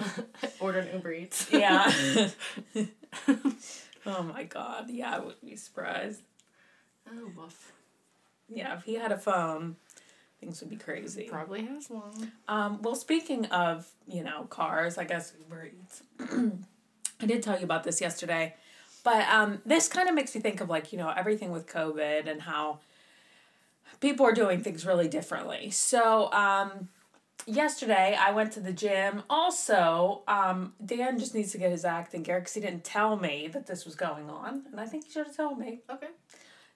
[0.59, 1.47] Ordered Uber Eats.
[1.51, 1.91] yeah.
[4.05, 4.89] oh my god.
[4.89, 6.21] Yeah, I wouldn't be surprised.
[7.09, 7.73] Oh, woof.
[8.53, 9.77] Yeah, if he had a phone,
[10.39, 11.27] things would be crazy.
[11.29, 12.31] Probably has one.
[12.47, 16.03] Um, well, speaking of, you know, cars, I guess Uber Eats.
[17.21, 18.55] I did tell you about this yesterday,
[19.03, 22.27] but um, this kind of makes me think of like, you know, everything with COVID
[22.27, 22.79] and how
[23.99, 25.69] people are doing things really differently.
[25.69, 26.89] So, um,
[27.45, 29.23] yesterday I went to the gym.
[29.29, 33.15] Also, um, Dan just needs to get his act in gear because he didn't tell
[33.15, 35.81] me that this was going on, and I think he should have told me.
[35.89, 36.07] Okay.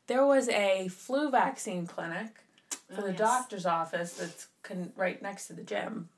[0.08, 2.44] There was a flu vaccine clinic
[2.94, 3.18] for Oh, the yes.
[3.18, 6.10] doctor's office that's con- right next to the gym.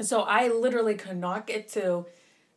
[0.00, 2.06] So I literally could not get to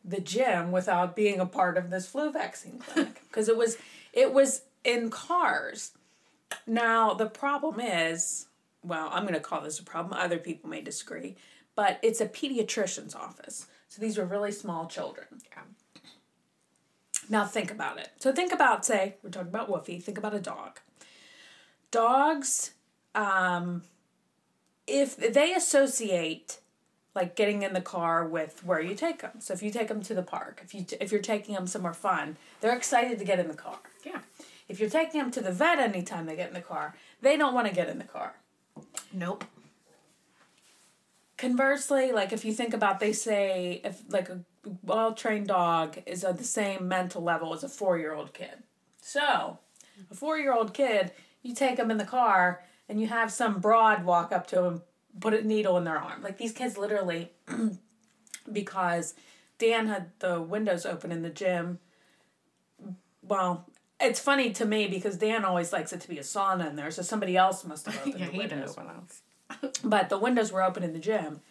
[0.06, 3.78] the gym without being a part of this flu vaccine clinic because it was
[4.14, 5.92] it was in cars.
[6.68, 8.48] Now the problem is,
[8.84, 10.20] well, I'm going to call this a problem.
[10.20, 11.36] Other people may disagree,
[11.76, 13.68] but it's a pediatrician's office.
[13.88, 15.26] So these were really small children.
[15.52, 15.62] Yeah.
[17.30, 18.10] Now think about it.
[18.18, 20.00] So think about, say, we're talking about Wolfie.
[20.00, 20.80] Think about a dog.
[21.92, 22.72] Dogs,
[23.16, 23.84] um,
[24.88, 26.60] if they associate
[27.16, 29.34] like getting in the car with where you take them.
[29.40, 31.68] So if you take them to the park, if you t- if you're taking them
[31.68, 33.80] somewhere fun, they're excited to get in the car.
[34.06, 34.20] Yeah.
[34.68, 37.54] If you're taking them to the vet anytime they get in the car, they don't
[37.54, 38.36] want to get in the car.
[39.12, 39.44] Nope.
[41.40, 44.42] Conversely, like if you think about, they say if like a
[44.84, 48.64] well trained dog is at the same mental level as a four year old kid.
[49.02, 49.58] So,
[50.12, 53.62] a four year old kid, you take them in the car and you have some
[53.62, 54.82] broad walk up to them
[55.22, 56.22] put a needle in their arm.
[56.22, 57.32] Like these kids literally,
[58.52, 59.14] because
[59.60, 61.80] Dan had the windows open in the gym.
[63.22, 63.66] Well,
[64.00, 66.92] it's funny to me because Dan always likes it to be a sauna in there,
[66.92, 69.08] so somebody else must have opened Yeah, the he didn't windows open.
[69.84, 71.42] But the windows were open in the gym.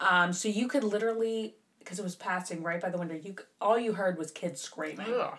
[0.00, 3.78] Um, so you could literally because it was passing right by the window you all
[3.78, 5.06] you heard was kids screaming.
[5.12, 5.36] Ugh.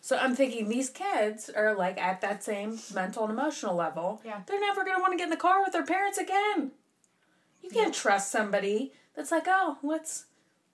[0.00, 4.20] so i'm thinking these kids are like at that same mental and emotional level.
[4.24, 4.40] Yeah.
[4.46, 6.72] they're never going to want to get in the car with their parents again.
[7.62, 10.26] You can't trust somebody that's like oh let's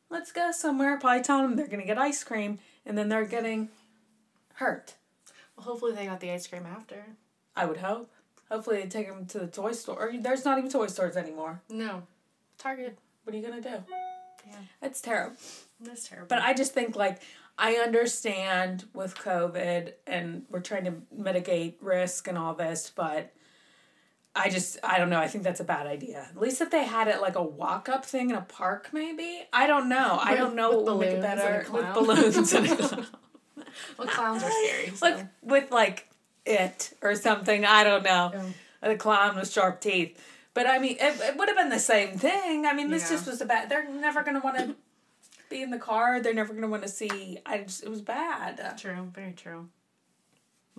[0.09, 0.97] let's go somewhere.
[0.99, 3.69] Probably telling them they're going to get ice cream and then they're getting
[4.55, 4.95] hurt.
[5.57, 7.05] Well, hopefully they got the ice cream after.
[7.55, 8.11] i would hope
[8.51, 12.03] hopefully they take them to the toy store there's not even toy stores anymore No.
[12.59, 12.99] Target.
[13.25, 13.77] what are you going to do
[14.47, 14.57] Yeah.
[14.83, 15.37] it's terrible
[15.81, 16.29] That's terrible.
[16.29, 17.21] But I just think like
[17.59, 23.33] I understand with COVID and we're trying to mitigate risk and all this, but
[24.35, 25.19] I just I don't know.
[25.19, 26.27] I think that's a bad idea.
[26.31, 29.43] At least if they had it like a walk up thing in a park, maybe.
[29.53, 30.19] I don't know.
[30.23, 32.67] I don't know with what would make it balloons and a better with balloons and
[32.67, 33.07] a clown.
[33.99, 34.91] well, clowns are scary.
[34.97, 35.07] So.
[35.07, 36.09] like with like
[36.47, 37.65] it or something.
[37.65, 38.31] I don't know.
[38.83, 38.91] Yeah.
[38.91, 40.19] A clown with sharp teeth.
[40.55, 42.67] But I mean, it, it would have been the same thing.
[42.67, 43.17] I mean, this Yeah.
[43.17, 43.69] just was about.
[43.69, 44.75] They're never gonna want to
[45.49, 46.21] be in the car.
[46.21, 47.39] They're never gonna want to see.
[47.47, 48.77] I just it was bad.
[48.79, 49.11] True.
[49.15, 49.69] Very true.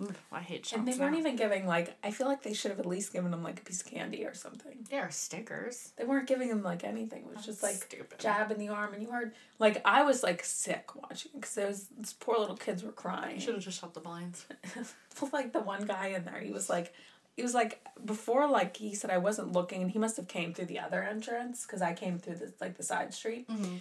[0.00, 1.18] Oof, I hate shops And they weren't now.
[1.18, 1.96] even giving like.
[2.02, 4.24] I feel like they should have at least given them like a piece of candy
[4.24, 4.86] or something.
[4.90, 5.92] There are stickers.
[5.96, 7.24] They weren't giving them like anything.
[7.24, 8.18] It was just like Stupid.
[8.18, 11.86] jab in the arm, and you heard like I was like sick watching because those
[11.96, 13.38] these poor little kids were crying.
[13.38, 14.46] Should have just shut the blinds.
[15.32, 16.92] like the one guy in there, he was like,
[17.36, 20.52] he was like before like he said I wasn't looking and he must have came
[20.54, 23.48] through the other entrance because I came through the like the side street.
[23.48, 23.76] Mm-hmm.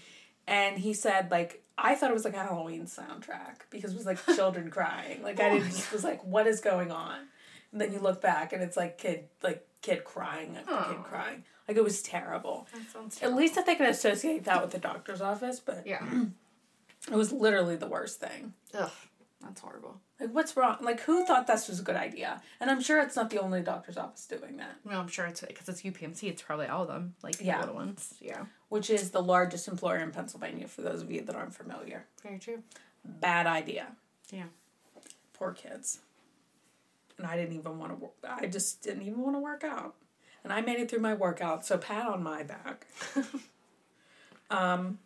[0.47, 4.05] And he said like I thought it was like a Halloween soundtrack because it was
[4.05, 5.23] like children crying.
[5.23, 7.19] Like I didn't just was like what is going on?
[7.71, 11.43] And then you look back and it's like kid like kid crying, like kid crying.
[11.67, 12.67] Like it was terrible.
[12.73, 16.05] That sounds At least if they could associate that with the doctor's office, but Yeah.
[17.11, 18.53] it was literally the worst thing.
[18.73, 18.91] Ugh.
[19.41, 19.99] That's horrible.
[20.21, 20.77] Like, what's wrong?
[20.81, 22.41] Like, who thought this was a good idea?
[22.59, 25.41] And I'm sure it's not the only doctor's office doing that, Well, I'm sure it's
[25.41, 26.29] because it's UPMC.
[26.29, 27.59] It's probably all of them, like the Yeah.
[27.59, 28.13] little ones.
[28.21, 28.45] Yeah.
[28.69, 32.05] which is the largest employer in Pennsylvania, for those of you that aren't familiar.
[32.23, 32.63] Very true.
[33.03, 33.97] Bad idea.
[34.31, 34.45] Yeah.
[35.33, 35.99] Poor kids.
[37.17, 38.13] And I didn't even want to work.
[38.23, 39.95] I just didn't even want to work out.
[40.43, 42.87] And I made it through my workout, so pat on my back.
[44.49, 44.99] um,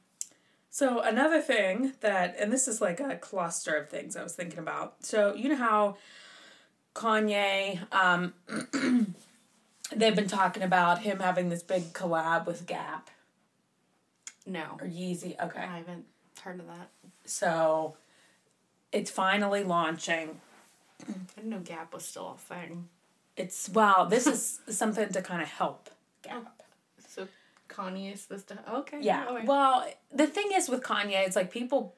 [0.75, 4.59] so another thing that, and this is like a cluster of things I was thinking
[4.59, 5.05] about.
[5.05, 5.95] So you know how
[6.93, 8.33] Kanye, um,
[9.95, 13.09] they've been talking about him having this big collab with Gap
[14.45, 14.65] No.
[14.81, 15.41] or Yeezy.
[15.41, 15.61] Okay.
[15.61, 16.07] I haven't
[16.41, 16.89] heard of that.
[17.23, 17.95] So
[18.91, 20.41] it's finally launching.
[21.07, 22.89] I didn't know Gap was still a thing.
[23.37, 25.89] It's well, this is something to kind of help
[26.21, 26.54] Gap.
[27.69, 28.59] Kanye is supposed to.
[28.75, 28.99] Okay.
[29.01, 29.41] Yeah.
[29.43, 31.95] Well, the thing is with Kanye, it's like people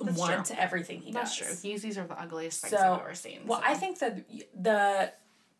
[0.00, 0.56] That's want true.
[0.58, 1.60] everything he That's does.
[1.62, 1.70] true.
[1.70, 3.40] Yeezys are the ugliest things So, I've ever seen.
[3.46, 3.66] Well, so.
[3.70, 4.24] I think that
[4.60, 5.12] the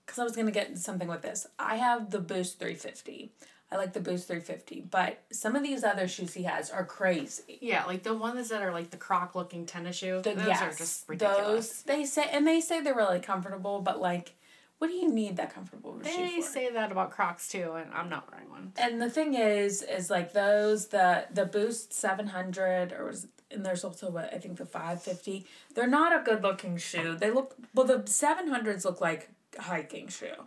[0.05, 1.47] because I was gonna get something with this.
[1.59, 3.33] I have the Boost 350.
[3.73, 7.59] I like the Boost 350, but some of these other shoes he has are crazy.
[7.61, 10.21] Yeah, like the ones that are like the croc looking tennis shoe.
[10.23, 11.69] The- those yes, are just ridiculous.
[11.69, 14.35] Those they say and they say they're really comfortable, but like,
[14.79, 18.09] what do you need that comfortable shoe They say that about Crocs too, and I'm
[18.09, 18.73] not wearing one.
[18.77, 23.65] And the thing is, is like those the the Boost seven hundred or was, and
[23.65, 25.47] there's also what I think the five fifty.
[25.75, 27.17] They're not a good looking shoe.
[27.19, 27.87] They look well.
[27.87, 30.45] The seven hundreds look like a hiking shoe,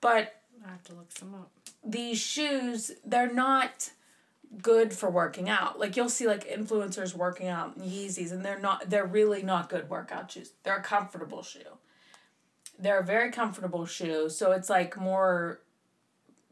[0.00, 1.50] but I have to look some up.
[1.84, 3.90] these shoes they're not
[4.62, 5.78] good for working out.
[5.78, 8.90] Like you'll see like influencers working out in Yeezys, and they're not.
[8.90, 10.50] They're really not good workout shoes.
[10.64, 11.60] They're a comfortable shoe.
[12.78, 15.60] They're a very comfortable shoe, so it's like more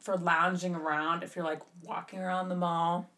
[0.01, 3.09] for lounging around if you're like walking around the mall.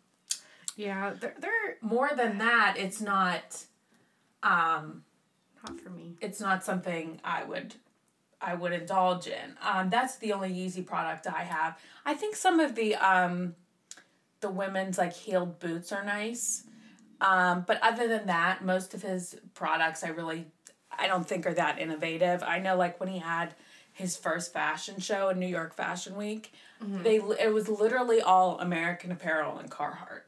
[0.76, 3.64] Yeah, they're they're More than that, it's not
[4.42, 5.04] um
[5.66, 6.16] not for me.
[6.20, 7.74] it's not something I would
[8.40, 9.56] I would indulge in.
[9.62, 11.78] Um that's the only Yeezy product I have.
[12.04, 13.54] I think some of the um
[14.40, 16.64] the women's like heeled boots are nice.
[17.20, 20.46] Um but other than that, most of his products I really
[20.98, 22.42] I don't think are that innovative.
[22.42, 23.54] I know like when he had
[23.92, 29.10] his first fashion show in New York Fashion Week, they it was literally all American
[29.10, 30.22] Apparel and Carhartt.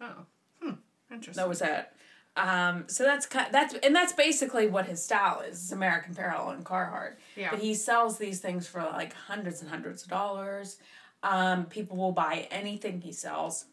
[0.00, 0.26] Oh,
[0.60, 0.72] hmm,
[1.10, 1.40] interesting.
[1.42, 1.88] That was it.
[2.36, 5.62] Um, so that's kind that's and that's basically what his style is.
[5.62, 7.14] It's American Apparel and Carhartt.
[7.36, 7.50] Yeah.
[7.50, 10.76] But he sells these things for like hundreds and hundreds of dollars.
[11.22, 13.64] Um, people will buy anything he sells.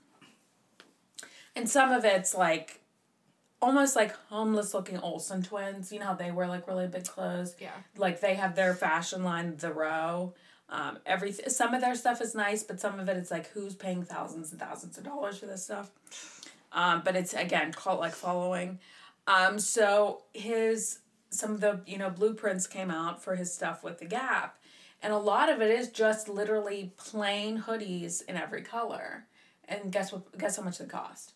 [1.56, 2.82] And some of it's like
[3.62, 5.92] almost like homeless looking Olsen twins.
[5.92, 7.56] You know how they wear like really big clothes?
[7.60, 7.72] Yeah.
[7.98, 10.34] Like they have their fashion line, The Row.
[10.68, 11.50] Um, everything.
[11.50, 14.52] Some of their stuff is nice, but some of it it's like who's paying thousands
[14.52, 15.92] and thousands of dollars for this stuff.
[16.72, 18.80] Um, but it's again cult like following.
[19.28, 24.00] Um, so his some of the you know blueprints came out for his stuff with
[24.00, 24.60] the Gap,
[25.04, 29.26] and a lot of it is just literally plain hoodies in every color.
[29.68, 30.36] And guess what?
[30.38, 31.34] Guess how much they cost?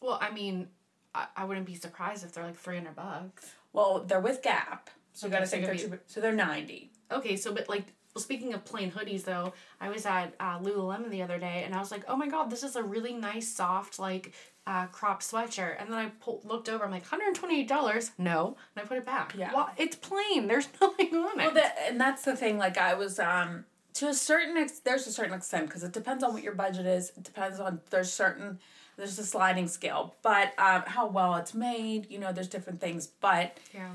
[0.00, 0.68] Well, I mean,
[1.14, 3.50] I, I wouldn't be surprised if they're like three hundred bucks.
[3.72, 6.00] Well, they're with Gap, so you got to so think they're cheaper.
[6.06, 6.90] So they're ninety.
[7.10, 11.10] Okay, so but like well, speaking of plain hoodies though, I was at uh, Lululemon
[11.10, 13.48] the other day and I was like, oh my god, this is a really nice
[13.48, 14.32] soft like
[14.66, 15.80] uh, crop sweatshirt.
[15.80, 18.10] And then I pull, looked over, I'm like, hundred twenty eight dollars.
[18.18, 19.34] No, and I put it back.
[19.36, 19.52] Yeah.
[19.54, 20.46] well, it's plain.
[20.46, 21.44] There's nothing on it.
[21.44, 22.58] Well, that, and that's the thing.
[22.58, 26.24] Like I was, um, to a certain ex- there's a certain extent because it depends
[26.24, 27.12] on what your budget is.
[27.16, 28.58] It depends on there's certain
[28.98, 32.10] there's a sliding scale, but um, how well it's made.
[32.10, 33.92] You know, there's different things, but yeah.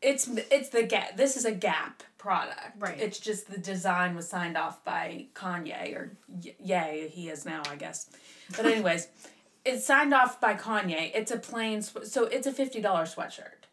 [0.00, 1.16] it's it's the gap.
[1.16, 2.76] This is a Gap product.
[2.78, 2.98] Right.
[2.98, 7.62] It's just the design was signed off by Kanye or y- yay he is now
[7.70, 8.10] I guess.
[8.56, 9.08] But anyways,
[9.64, 11.12] it's signed off by Kanye.
[11.14, 13.66] It's a plain so it's a fifty dollar sweatshirt,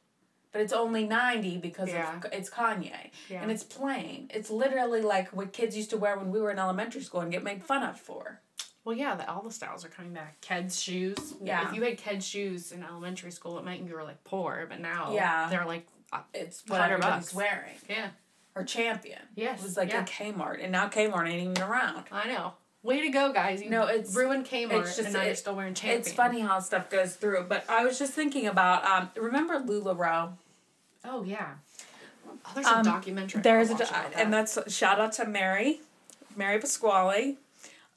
[0.51, 2.17] but it's only ninety because Yeah.
[2.17, 3.41] of, it's Kanye Yeah.
[3.43, 4.29] and it's plain.
[4.33, 7.31] It's literally like what kids used to wear when we were in elementary school and
[7.31, 8.41] get made fun of for.
[8.85, 10.39] Well, yeah, the, all the styles are coming back.
[10.41, 11.17] Keds shoes.
[11.43, 11.67] Yeah.
[11.69, 14.79] If you had Keds shoes in elementary school, it meant you were like poor, but
[14.79, 15.47] now Yeah.
[15.49, 17.33] they're like, uh, It's what everybody's bucks.
[17.35, 18.09] wearing yeah,
[18.55, 19.19] or Champion.
[19.35, 20.01] Yes, it was like yeah.
[20.01, 22.05] a Kmart, and now Kmart ain't even around.
[22.11, 22.53] I know.
[22.81, 23.61] Way to go, guys!
[23.61, 25.99] You No, it's- ruined Kmart, it's just- and now you're still wearing Champion.
[25.99, 30.31] It's funny how stuff goes through, but I was just thinking about um remember LuLaRoe?
[31.03, 31.55] Oh yeah.
[32.45, 33.41] Oh, there's a documentary.
[33.41, 35.81] There's a, watch about and that's shout out to Mary,
[36.37, 37.35] Mary Pasquale.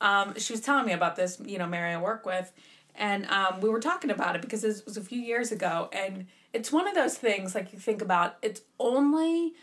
[0.02, 1.40] Um, she was telling me about this.
[1.44, 2.52] You know, Mary I work with,
[2.94, 6.26] and um, we were talking about it because it was a few years ago, and
[6.52, 8.36] it's one of those things like you think about.
[8.42, 9.54] It's only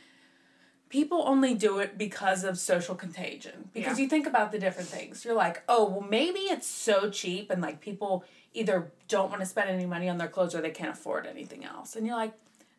[0.90, 4.04] people only do it because of social contagion because Yeah.
[4.04, 7.62] you think about the different things you're like oh well maybe it's so cheap and
[7.62, 8.24] like people
[8.56, 11.64] either don't want to spend any money on their clothes or they can't afford anything
[11.64, 12.34] else and you're like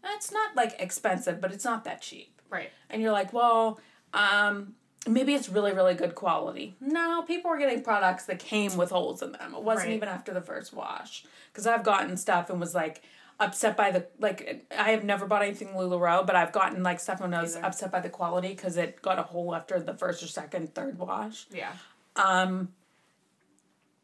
[0.04, 2.70] it's not like expensive but it's not that cheap right.
[2.90, 3.78] and you're like well
[4.12, 4.74] um
[5.08, 9.22] maybe it's really really good quality no people were getting products that came with holes
[9.22, 9.96] in them it wasn't Right.
[9.96, 13.02] even after the first wash because i've gotten stuff and was like
[13.38, 17.20] upset by the like i have never bought anything lularoe but i've gotten like stuff
[17.20, 17.66] when i was Either.
[17.66, 20.98] upset by the quality because it got a hole after the first or second third
[20.98, 21.72] wash Yeah.
[22.16, 22.68] um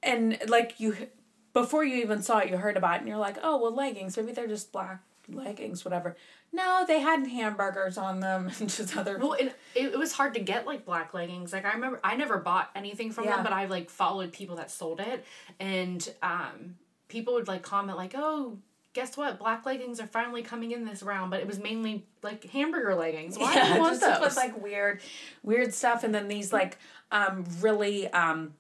[0.03, 0.97] and like you
[1.53, 4.17] before you even saw it you heard about it and you're like oh well leggings
[4.17, 6.17] maybe they're just black leggings whatever
[6.53, 10.41] no they had hamburgers on them and just other Well, it, it, was hard to
[10.41, 11.53] get like black leggings.
[11.53, 13.37] Like I remember, I never bought anything from Yeah.
[13.37, 15.25] them, but I like followed people that sold it,
[15.59, 16.77] and um,
[17.09, 18.59] people would like comment like, "Oh,
[18.93, 19.39] guess what?
[19.39, 23.37] Black leggings are finally coming in this round." But it was mainly like hamburger leggings.
[23.37, 24.37] Why do you want just those?
[24.37, 25.01] like weird,
[25.43, 26.79] weird stuff, and then these like
[27.11, 28.55] um really um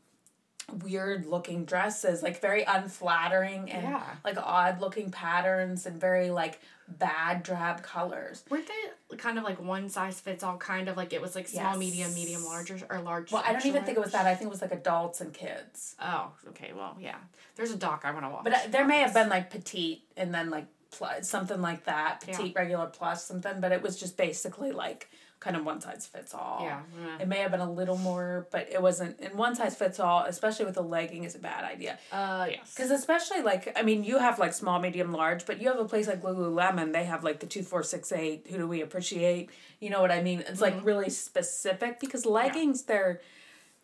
[0.82, 4.02] weird looking dresses, like very unflattering and Yeah.
[4.24, 8.44] like odd looking patterns and very like bad drab colors.
[8.50, 8.66] Weren't
[9.10, 10.56] they kind of like one size fits all?
[10.56, 11.78] Kind of like it was like small, Yes.
[11.78, 13.30] medium, medium, large, or, large.
[13.32, 14.26] Well, I don't even think it was that.
[14.26, 15.94] I think it was like adults and kids.
[16.00, 16.72] Oh, okay.
[16.74, 17.16] Well, yeah.
[17.54, 18.44] There's a doc I want to watch.
[18.44, 22.24] But uh, there may have been like petite and then like plus something like that,
[22.26, 22.36] Yeah.
[22.36, 23.60] petite regular plus something.
[23.60, 26.60] But it was just basically like kind of one size fits all.
[26.62, 27.18] Yeah, yeah.
[27.20, 29.20] It may have been a little more, but it wasn't.
[29.20, 31.98] And one size fits all, especially with a legging, is a bad idea.
[32.10, 32.74] Uh, yes.
[32.74, 35.84] Because especially like I mean, you have like small, medium, large, but you have a
[35.84, 36.92] place like Lululemon.
[36.92, 38.46] They have like the two, four, six, eight.
[38.50, 39.50] Who do we appreciate?
[39.80, 40.40] You know what I mean?
[40.40, 43.20] It's like really specific because leggings they're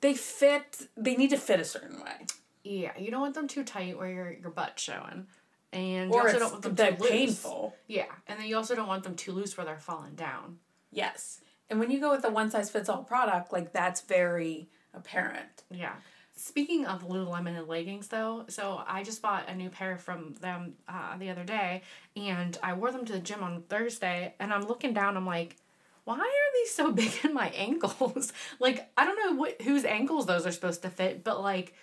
[0.01, 0.89] they fit.
[0.97, 2.27] They need to fit a certain way,
[2.65, 5.27] Yeah, you don't want them too tight where your your butt's showing,
[5.73, 7.47] and you or also don't want them too loose.
[7.87, 10.59] Yeah, and then you also don't want them too loose where they're falling down.
[10.93, 14.69] Yes, and when you go with a one size fits all product, like that's very
[14.95, 15.65] apparent.
[15.71, 15.95] Yeah.
[16.35, 20.75] Speaking of Lululemon and leggings, though, so I just bought a new pair from them
[20.89, 21.83] uh, the other day,
[22.17, 25.57] and I wore them to the gym on Thursday, and I'm looking down, I'm like,
[26.05, 28.33] why are these so big in my ankles?
[28.61, 31.75] like, I don't know what whose ankles those are supposed to fit, but like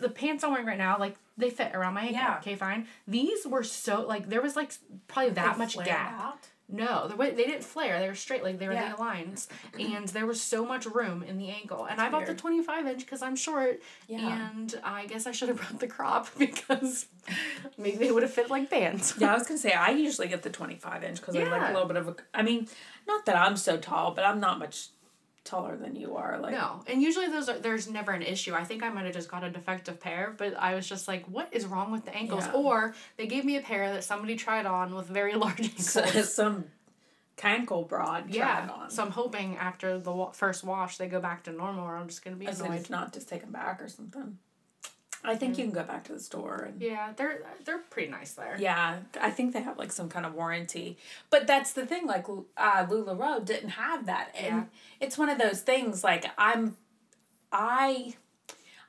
[0.00, 2.16] the pants I'm wearing right now, like they fit around my ankle.
[2.16, 2.38] Yeah.
[2.38, 2.86] Okay, fine.
[3.06, 4.72] These were so like there was like
[5.08, 6.20] probably that much gap.
[6.20, 6.48] out?
[6.66, 8.00] No, the way they didn't flare.
[8.00, 8.94] They were straight, like they were Yeah.
[8.94, 9.48] the lines,
[9.78, 11.84] and there was so much room in the ankle.
[11.84, 13.82] And I bought the twenty five inch because I'm short.
[14.08, 14.50] Yeah.
[14.50, 17.06] And I guess I should have brought the crop because
[17.76, 19.14] maybe they would have fit like pants.
[19.18, 21.68] Yeah, I was gonna say I usually get the twenty five inch because I like
[21.70, 22.16] a little bit of a.
[22.32, 22.66] I mean,
[23.06, 24.88] not that I'm so tall, but I'm not much
[25.44, 26.38] taller than you are.
[26.38, 28.54] Like No, and usually those are there's never an issue.
[28.54, 31.24] I think I might have just got a defective pair, but I was just like,
[31.26, 32.44] what is wrong with the ankles?
[32.46, 32.52] Yeah.
[32.52, 36.32] Or they gave me a pair that somebody tried on with very large ankles.
[36.34, 36.64] some
[37.36, 38.30] cankle broad.
[38.30, 38.90] yeah, tried on.
[38.90, 42.06] so I'm hoping after the wa- first wash they go back to normal, or I'm
[42.08, 42.80] just gonna be As annoyed.
[42.80, 44.38] if not, just take them back or something.
[45.26, 46.80] I think you can go back to the store and.
[46.82, 48.56] Yeah, they're they're pretty nice there.
[48.58, 50.98] Yeah, I think they have like some kind of warranty.
[51.30, 54.34] But that's the thing, like uh, LuLaRoe didn't have that.
[54.38, 54.64] And Yeah.
[55.00, 56.76] it's one of those things, like I'm,
[57.52, 58.14] I,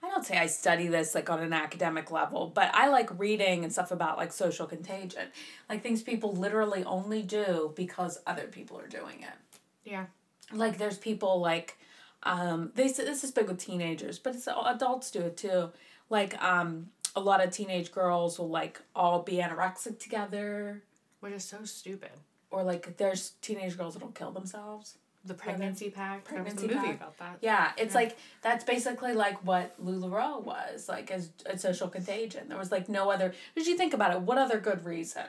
[0.03, 3.63] I don't say I study this like on an academic level, but I like reading
[3.63, 5.27] and stuff about like social contagion.
[5.69, 9.59] Like things people literally only do because other people are doing it.
[9.83, 10.05] Yeah.
[10.51, 11.77] Like there's people like,
[12.23, 15.69] um, they this is big with teenagers, but it's adults do it too.
[16.09, 20.83] Like um, a lot of teenage girls will like all be anorexic together
[21.19, 22.11] Which is so stupid.
[22.51, 24.97] or like there's teenage girls that'll kill themselves.
[25.27, 26.25] The pregnancy pact.
[26.25, 26.97] Pregnancy there was a movie pack.
[27.01, 27.37] about that.
[27.41, 32.47] Yeah, it's like that's basically like what Lularoe was like as a social contagion.
[32.47, 33.33] There was like no other.
[33.55, 34.21] Did you think about it?
[34.21, 35.23] What other good reason?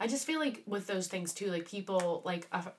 [0.00, 2.72] I just feel like with those things too, like people, like a f-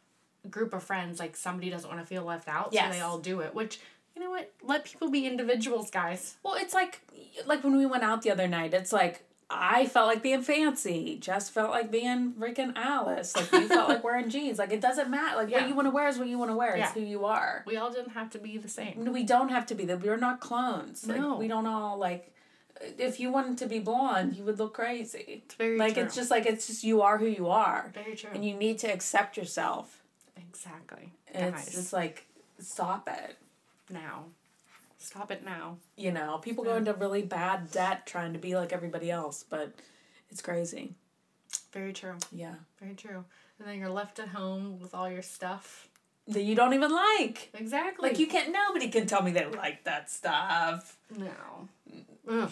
[0.50, 2.88] group of friends, like somebody doesn't want to feel left out, Yes.
[2.88, 3.54] so they all do it.
[3.54, 3.80] Which
[4.16, 4.52] you know what?
[4.64, 6.36] Let people be individuals, guys.
[6.44, 7.02] Well, it's like
[7.46, 8.74] like when we went out the other night.
[8.74, 11.18] It's like I felt like being fancy.
[11.20, 13.36] Jess felt like being freaking Alice.
[13.36, 14.58] Like you felt like wearing jeans.
[14.60, 15.38] Like it doesn't matter.
[15.38, 15.60] Like Yeah.
[15.62, 16.76] what you want to wear is what you want to wear.
[16.76, 17.64] It's who you are.
[17.68, 19.06] We all didn't have to be the same.
[19.12, 20.02] We don't have to be that.
[20.02, 21.06] We're not clones.
[21.08, 21.38] Like, No.
[21.38, 22.30] we don't all like.
[22.98, 25.44] If you wanted to be blonde, you would look crazy.
[25.46, 26.04] It's very like true.
[26.04, 28.32] it's just like it's just you are who you are, very true.
[28.34, 30.02] and you need to accept yourself.
[30.36, 32.26] exactly, And it's just like
[32.60, 33.38] stop it.
[33.94, 34.26] Now,
[34.98, 35.78] stop it now.
[35.96, 39.72] You know, people go into really bad debt trying to be like everybody else, but
[40.30, 40.96] it's crazy.
[41.72, 42.16] Very true.
[42.32, 42.56] Yeah.
[42.82, 43.24] Very true.
[43.60, 45.88] And then you're left at home with all your stuff.
[46.28, 47.50] That you don't even like.
[47.54, 48.10] Exactly.
[48.10, 48.54] Like you can't.
[48.54, 50.98] Nobody can tell me they like that stuff.
[51.16, 51.68] No.
[51.92, 52.44] Mm.
[52.44, 52.52] Ugh.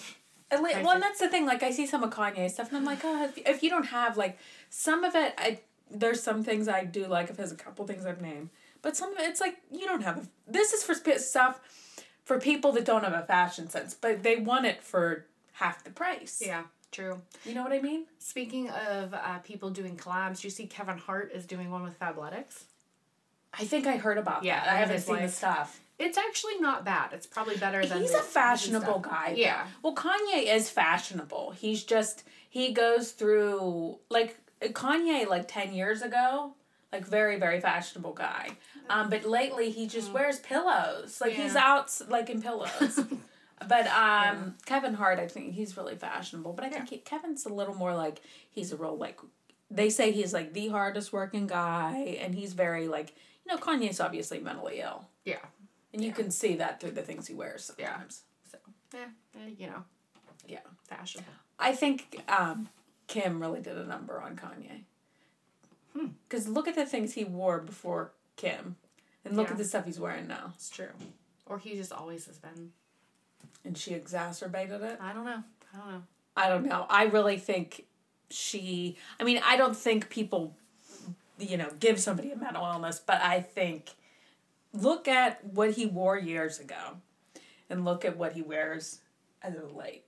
[0.51, 1.45] At least, I well, and that's the thing.
[1.45, 3.85] Like I see some of Kanye stuff, and I'm like, oh, if, if you don't
[3.85, 4.37] have like
[4.69, 7.29] some of it, I there's some things I do like.
[7.29, 8.49] If there's a couple things I've name,
[8.81, 10.17] but some of it, it's like you don't have.
[10.17, 11.59] A, this is for stuff
[12.23, 15.89] for people that don't have a fashion sense, but they want it for half the
[15.89, 16.41] price.
[16.45, 16.63] Yeah.
[16.91, 17.21] True.
[17.45, 18.05] you know what I mean.
[18.19, 22.63] Speaking of uh, people doing collabs, you see Kevin Hart is doing one with Fabletics?
[23.57, 24.47] I think I heard about that.
[24.47, 24.73] Yeah, that.
[24.73, 25.79] I haven't seen the stuff.
[25.99, 27.13] It's actually not bad.
[27.13, 29.35] It's probably better than He's a fashionable guy.
[29.37, 29.67] Yeah.
[29.83, 31.51] Well, Kanye is fashionable.
[31.51, 36.53] He's just he goes through like Kanye like ten years ago,
[36.91, 38.49] like very very fashionable guy.
[38.89, 41.19] Um, but lately he just wears pillows.
[41.21, 41.57] Like he's Mm.
[41.57, 42.99] Out like in pillows.
[43.67, 46.53] but um, Kevin Hart, I think he's really fashionable.
[46.53, 49.19] But I think he, Kevin's a little more like he's a real like
[49.69, 53.15] they say he's like the hardest working guy, and he's very like
[53.45, 55.05] you know Kanye's obviously mentally ill.
[55.25, 55.37] Yeah.
[55.93, 57.91] And you can see that through the things he wears Yeah.
[57.91, 58.21] sometimes.
[58.51, 58.57] So
[58.93, 59.05] Yeah.
[59.35, 59.83] eh, You know,
[60.47, 60.59] yeah.
[60.87, 61.23] fashion.
[61.59, 62.69] I think um,
[63.07, 64.83] Kim really did a number on Kanye.
[65.97, 66.07] Hmm.
[66.27, 68.77] Because look at the things he wore before Kim,
[69.25, 69.51] and look Yeah.
[69.53, 70.53] at the stuff he's wearing now.
[70.55, 70.91] It's true.
[71.45, 72.71] Or he just always has been.
[73.65, 74.99] And she exacerbated it.
[75.01, 75.43] I don't know.
[75.73, 76.03] I don't know.
[76.37, 76.85] I don't know.
[76.89, 77.85] I really think
[78.29, 78.97] she.
[79.19, 80.55] I mean, I don't think people,
[81.37, 83.91] you know, give somebody a mental illness, but I think
[84.73, 86.97] look at what he wore years ago,
[87.69, 89.01] and look at what he wears
[89.43, 90.05] as of late.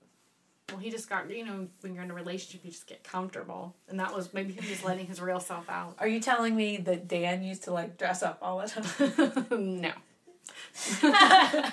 [0.70, 3.74] Well, he just got, you know, when you're in a relationship, you just get comfortable.
[3.88, 5.94] And that was maybe him just letting his real self out.
[5.98, 9.46] Are you telling me that Dan used to like dress up all the time?
[9.80, 9.92] no.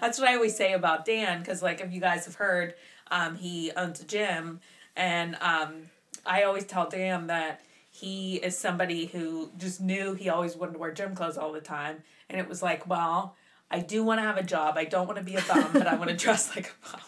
[0.00, 2.74] That's what I always say about Dan, because like if you guys have heard,
[3.10, 4.60] um, he owns a gym,
[4.96, 5.90] and um,
[6.24, 7.60] I always tell Dan that
[7.90, 11.60] he is somebody who just knew he always wanted to wear gym clothes all the
[11.60, 13.34] time, and it was like, well,
[13.70, 15.86] I do want to have a job, I don't want to be a bum, but
[15.86, 17.00] I want to dress like a bum.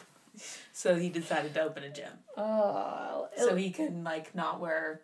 [0.82, 3.28] So he decided to open a gym, Oh.
[3.36, 5.00] so he can like not wear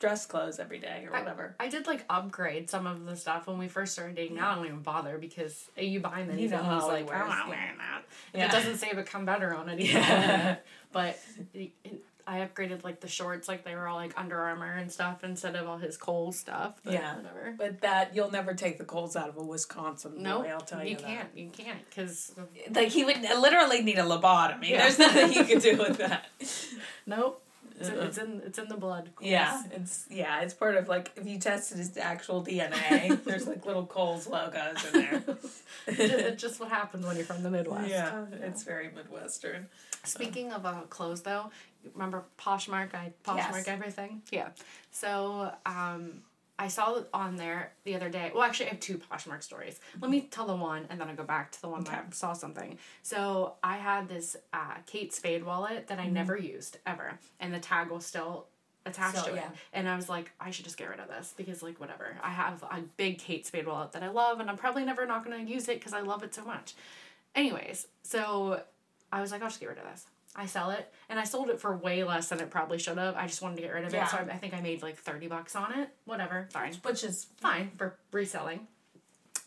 [0.00, 1.54] dress clothes every day or whatever.
[1.60, 4.34] I did like upgrade some of the stuff when we first started dating.
[4.34, 7.12] Now I don't even bother because uh, you buy them You know and he's like,
[7.12, 8.02] I'm not wearing that.
[8.32, 8.46] If Yeah.
[8.46, 9.78] it doesn't say become better on it.
[9.84, 10.56] Yeah.
[10.90, 11.16] but
[11.54, 14.90] it- it- I upgraded like the shorts, like they were all like Under Armour and
[14.90, 16.80] stuff instead of all his Kohl's stuff.
[16.82, 17.16] But Yeah.
[17.16, 17.54] whatever.
[17.56, 20.48] But that you'll never take the Kohl's out of a Wisconsin No, boy.
[20.48, 21.28] I'll tell you, you can't.
[21.36, 22.32] You can't because
[22.74, 24.70] Like he would literally need a lobotomy.
[24.70, 24.78] Yeah.
[24.82, 26.26] There's nothing you can do with that.
[27.06, 27.43] nope.
[27.78, 29.08] It's, it's in it's in the blood.
[29.18, 33.46] of Yeah, it's yeah, it's part of like if you tested his actual DNA, there's
[33.46, 35.24] like little Kohl's logos in there.
[35.88, 37.88] it's just what happens when you're from the Midwest.
[37.90, 39.66] yeah, it's very midwestern.
[40.04, 41.50] Speaking of uh, clothes, though,
[41.94, 42.94] remember Poshmark?
[42.94, 43.68] I Poshmark Yes.
[43.68, 44.22] everything.
[44.30, 44.48] Yeah.
[44.90, 46.22] So um,
[46.58, 48.30] I saw it on there the other day.
[48.32, 49.80] Well, actually, I have two Poshmark stories.
[50.00, 52.14] Let me tell the one, and then I'll go back to the one that I
[52.14, 52.78] saw something.
[53.02, 57.58] So I had this uh, Kate Spade wallet that I never used ever, and the
[57.58, 58.46] tag was still
[58.86, 59.46] attached to yeah.
[59.46, 59.46] it.
[59.72, 62.16] And I was like, I should just get rid of this because, like, whatever.
[62.22, 65.24] I have a big Kate Spade wallet that I love, and I'm probably never not
[65.24, 66.74] going to use it because I love it so much.
[67.34, 68.62] Anyways, so
[69.10, 70.06] I was like, I'll just get rid of this.
[70.36, 73.14] I sell it, and I sold it for way less than it probably should have.
[73.16, 74.04] I just wanted to get rid of Yeah.
[74.04, 75.90] it, so I, I think I made like thirty bucks on it.
[76.06, 78.66] Whatever, fine, Which is fine for reselling.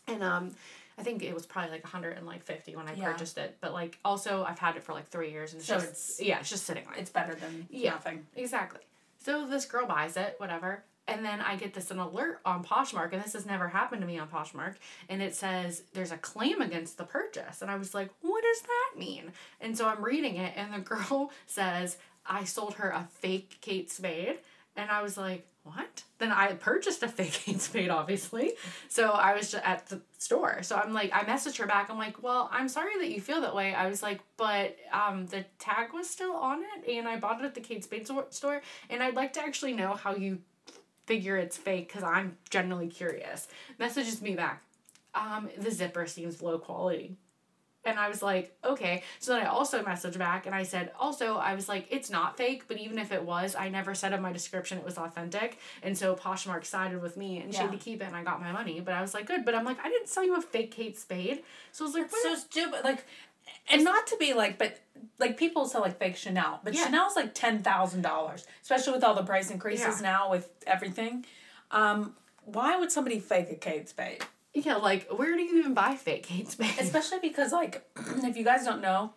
[0.06, 0.52] And um,
[0.96, 3.12] I think it was probably like hundred and like fifty when I Yeah.
[3.12, 3.58] purchased it.
[3.60, 6.20] But like also, I've had it for like three years, and it's So just it's-
[6.22, 6.94] yeah, it's just sitting there.
[6.98, 7.90] it's better than Yeah.
[7.90, 8.26] nothing.
[8.34, 8.80] Exactly.
[9.20, 10.84] So this girl buys it, whatever.
[11.08, 14.06] And then I get this an alert on Poshmark, and this has never happened to
[14.06, 14.74] me on Poshmark.
[15.08, 17.62] And it says there's a claim against the purchase.
[17.62, 19.32] And I was like, what does that mean?
[19.60, 21.96] And so I'm reading it, and the girl says,
[22.26, 24.38] I sold her a fake Kate Spade.
[24.76, 26.04] And I was like, what?
[26.18, 28.52] Then I purchased a fake Kate Spade, obviously.
[28.88, 30.62] So I was just at the store.
[30.62, 31.90] So I'm like, I messaged her back.
[31.90, 33.74] I'm like, well, I'm sorry that you feel that way.
[33.74, 37.44] I was like, but um, the tag was still on it, and I bought it
[37.44, 38.62] at the Kate Spade store.
[38.90, 40.38] And I'd like to actually know how you
[41.08, 43.48] figure it's fake because I'm generally curious.
[43.78, 44.62] Messages me back.
[45.14, 47.16] Um, the zipper seems low quality.
[47.84, 49.02] And I was like, okay.
[49.18, 52.36] So then I also messaged back and I said, also, I was like, it's not
[52.36, 55.58] fake, but even if it was, I never said in my description it was authentic.
[55.82, 58.42] And so Poshmark sided with me and she had to keep it and I got
[58.42, 58.80] my money.
[58.80, 59.46] But I was like, good.
[59.46, 61.42] But I'm like, I didn't sell you a fake Kate Spade.
[61.72, 62.22] So I was like, what?
[62.22, 62.84] so stupid.
[62.84, 63.06] Like,
[63.70, 64.78] and not to be like, but
[65.18, 66.84] like people sell like fake Chanel, but Yeah.
[66.84, 70.10] Chanel's like ten thousand dollars, especially with all the price increases Yeah.
[70.10, 71.24] now with everything.
[71.70, 74.24] Um, why would somebody fake a Kate Spade?
[74.54, 76.74] yeah, like, where do you even buy fake Kate Spade?
[76.80, 79.12] Especially because like, if you guys don't know,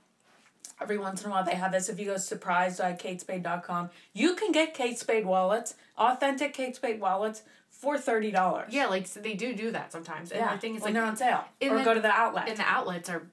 [0.81, 1.89] every once in a while they have this.
[1.89, 7.97] If you go surprise.katespade.com, you can get Kate Spade wallets, authentic Kate Spade wallets, for
[7.97, 8.71] thirty dollars.
[8.73, 10.31] Yeah, like so they do do that sometimes.
[10.31, 10.53] And yeah.
[10.53, 12.49] the thing is, when like they're on sale, or the- go to the outlet.
[12.49, 13.23] and the outlets are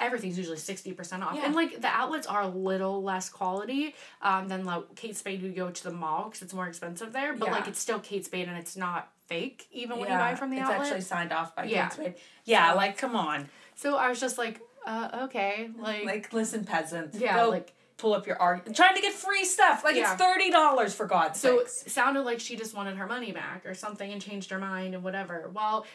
[0.00, 1.46] everything's usually 60% off Yeah.
[1.46, 5.50] and like the outlets are a little less quality um, than like kate spade you
[5.50, 7.54] go to the mall because it's more expensive there but Yeah.
[7.54, 10.56] like it's still kate spade and it's not fake even when you buy from the
[10.58, 11.88] it's outlet actually signed off by Yeah.
[11.88, 12.14] Kate Spade.
[12.44, 17.18] Yeah, like come on, so i was just like uh, okay like, like listen, peasants.
[17.18, 18.74] Yeah, go like- pull up your art.
[18.74, 20.12] Trying to get free stuff, like Yeah.
[20.12, 21.50] it's thirty dollars for God's sake.
[21.52, 21.82] so sakes.
[21.86, 24.94] it sounded like she just wanted her money back or something and changed her mind
[24.94, 25.86] and whatever well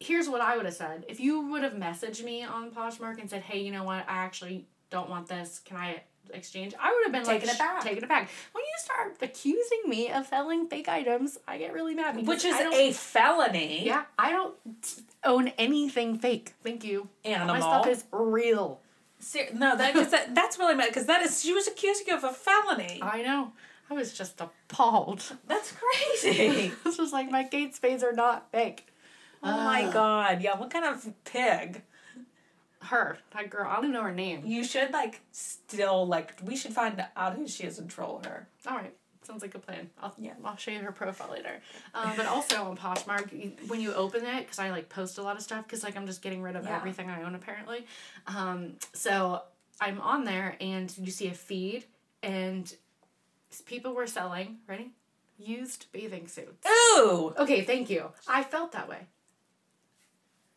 [0.00, 1.04] here's what i would have said.
[1.08, 4.04] If you would have messaged me on poshmark and said hey you know what?
[4.08, 5.60] I actually don't want this.
[5.64, 6.02] Can i
[6.34, 6.74] exchange?
[6.80, 7.82] I would have been Taking like it back.
[7.82, 8.28] taking it back.
[8.52, 12.56] When you start accusing me of selling fake items i get really mad Which is
[12.58, 13.86] a felony.
[13.86, 14.54] yeah i don't
[15.24, 16.54] own anything fake.
[16.62, 17.08] Thank you.
[17.24, 17.54] Animal.
[17.54, 18.80] my stuff is real.
[19.18, 22.24] Ser- no, that, that that's really mad because that is she was accusing you of
[22.24, 23.00] a felony.
[23.02, 23.52] i know.
[23.88, 25.22] I was just appalled.
[25.46, 26.72] That's crazy.
[26.84, 28.88] this was like my kate spades are not fake
[29.42, 30.42] oh my god.
[30.42, 31.82] Yeah, what kind of pig?
[32.82, 36.54] her that girl i don't even know her name You should like still like we
[36.56, 38.46] should find out who she is and troll her.
[38.64, 38.94] All right.
[39.22, 39.90] Sounds like a plan.
[40.00, 40.34] I'll, Yeah.
[40.44, 41.60] I'll show you her profile later.
[41.94, 45.34] Um, but also on Poshmark, when you open it, because I like post a lot
[45.34, 46.76] of stuff, because like I'm just getting rid of Yeah.
[46.76, 47.86] everything I own apparently.
[48.28, 49.42] Um, so
[49.80, 51.86] I'm on there and you see a feed
[52.22, 52.72] and
[53.64, 54.92] people were selling, ready?
[55.38, 56.64] Used bathing suits.
[56.96, 57.34] Ooh.
[57.36, 58.12] Okay, thank you.
[58.28, 59.08] I felt that way.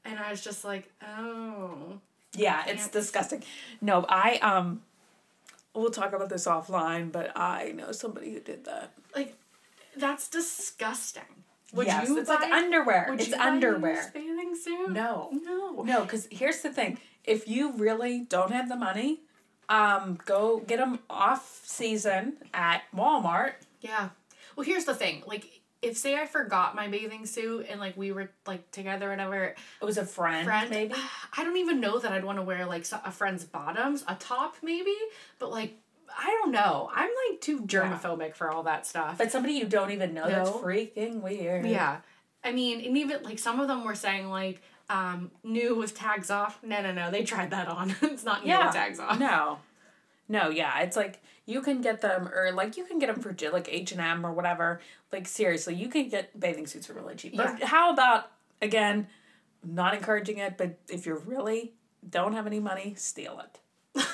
[0.10, 2.00] And I was just like, oh.
[2.36, 3.44] Yeah, it's disgusting.
[3.82, 4.82] No, I um
[5.74, 8.92] we'll talk about this offline, but I know somebody who did that.
[9.16, 9.36] Like,
[9.96, 11.24] that's disgusting.
[11.74, 13.08] Would yes, you it's buy, like underwear.
[13.10, 14.12] would It's you buy a underwear.
[14.14, 14.92] bathing suit?
[14.92, 15.30] No.
[15.44, 15.84] No.
[15.84, 19.20] No, because here's the thing: if you really don't have the money,
[19.70, 23.54] um, go get them off season at Walmart.
[23.82, 24.10] Yeah.
[24.56, 25.22] Well, here's the thing.
[25.28, 29.12] Like, if say I forgot my bathing suit and like we were like together, or
[29.12, 29.44] whatever.
[29.82, 30.94] It was a friend, Friend, maybe.
[31.38, 34.56] I don't even know that I'd want to wear like a friend's bottoms, a top
[34.62, 34.96] maybe,
[35.40, 35.78] but like
[36.18, 36.90] I don't know.
[36.94, 39.18] I'm like too germophobic for all that stuff.
[39.18, 41.66] But somebody you don't even know, that's freaking weird.
[41.66, 41.98] yeah.
[42.44, 46.30] I mean, and even like some of them were saying like um new with tags
[46.32, 46.58] off.
[46.64, 47.12] No, no, no.
[47.12, 47.96] They tried that on.
[48.02, 48.66] it's not new Yeah.
[48.66, 49.20] with tags off.
[49.20, 49.60] No.
[50.30, 53.36] No, yeah, it's like you can get them, or like you can get them for
[53.52, 54.80] like H and M or whatever.
[55.12, 57.36] Like seriously, you can get bathing suits for really cheap.
[57.36, 57.66] But Yeah.
[57.66, 59.08] how about again,
[59.66, 61.74] not encouraging it, but if you really
[62.08, 63.60] don't have any money, steal it.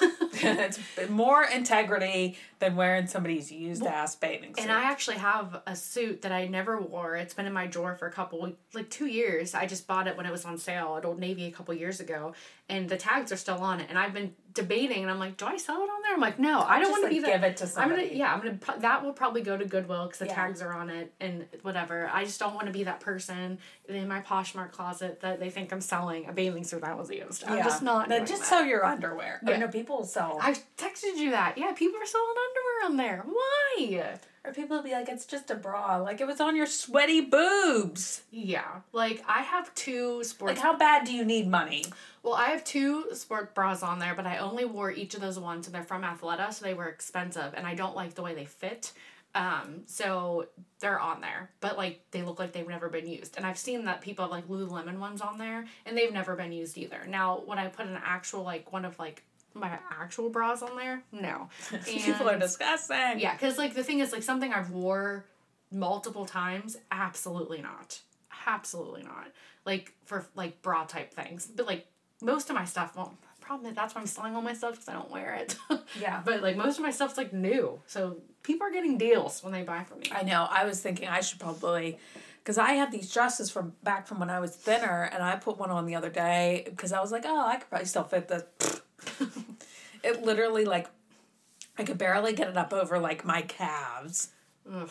[0.42, 4.62] it's more integrity than wearing somebody's used ass bathing suit.
[4.64, 7.16] And I actually have a suit that I never wore.
[7.16, 9.54] It's been in my drawer for a couple, like two years.
[9.54, 12.00] I just bought it when it was on sale at Old Navy a couple years
[12.00, 12.34] ago,
[12.70, 13.88] and the tags are still on it.
[13.90, 16.14] And I've been debating, and I'm like, do I sell it on there?
[16.14, 17.32] I'm like, no, I don't want to like, be that.
[17.34, 18.18] give it to I'm gonna, somebody.
[18.18, 18.80] yeah, I'm gonna.
[18.80, 20.36] That will probably go to Goodwill because the Yeah.
[20.36, 22.10] tags are on it and whatever.
[22.12, 23.60] I just don't want to be that person
[23.90, 27.44] in my Poshmark closet that they think I'm selling a bathing suit that was used.
[27.46, 28.10] I'm just not.
[28.10, 28.48] No, just that.
[28.48, 29.40] sell your underwear.
[29.46, 29.58] Yeah.
[29.58, 30.40] no, people sell.
[30.42, 31.58] I texted you that.
[31.58, 32.55] Yeah, people are selling underwear
[32.86, 33.26] on there.
[33.26, 34.18] Why?
[34.46, 35.98] or people will be like, it's just a bra.
[35.98, 38.22] Like it was on your sweaty boobs.
[38.30, 40.56] Yeah, like I have two sports.
[40.56, 41.86] Like how bad do you need money?
[42.26, 45.38] well, I have two sport bras on there, but I only wore each of those
[45.38, 48.34] ones, and they're from Athleta, so they were expensive, and I don't like the way
[48.34, 48.94] they fit.
[49.36, 50.48] Um, so
[50.80, 53.38] they're on there, but like they look like they've never been used.
[53.38, 56.52] And I've seen that people have like Lululemon ones on there, and they've never been
[56.52, 57.06] used either.
[57.08, 59.24] Now, when I put an actual like one of like
[59.56, 61.50] my actual bras on there, no.
[61.86, 63.20] people are And- disgusting.
[63.20, 65.26] yeah, because like the thing is like something I've wore
[65.72, 66.78] multiple times.
[66.92, 68.00] Absolutely not.
[68.46, 69.28] Absolutely not.
[69.66, 71.88] Like for like bra type things, but like
[72.22, 73.16] most of my stuff won't.
[73.42, 75.56] Problem is that's why I'm selling all my stuff because I don't wear it.
[76.02, 76.22] Yeah.
[76.26, 79.62] but like most of my stuff's like new, so people are getting deals when they
[79.64, 80.08] buy from me.
[80.12, 80.48] I know.
[80.50, 82.00] I was thinking I should probably,
[82.44, 85.58] because I have these dresses from back from when I was thinner, and I put
[85.60, 88.28] one on the other day because I was like, oh, I could probably still fit
[88.28, 88.44] this.
[90.04, 90.88] it literally like,
[91.78, 94.30] I could barely get it up over like my calves,
[94.72, 94.90] Ugh.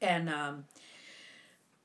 [0.00, 0.64] and um,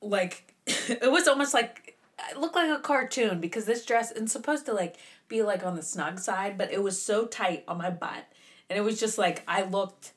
[0.00, 1.96] like it was almost like
[2.30, 4.96] it looked like a cartoon because this dress is supposed to like
[5.28, 8.26] be like on the snug side, but it was so tight on my butt,
[8.68, 10.12] and it was just like I looked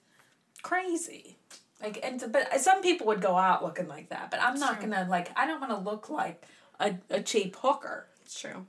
[0.64, 1.38] crazy.
[1.82, 4.90] Like and but some people would go out looking like that, but I'm not True.
[4.90, 6.44] gonna like I don't want to look like
[6.80, 8.08] a, a cheap hooker.
[8.26, 8.66] It's true.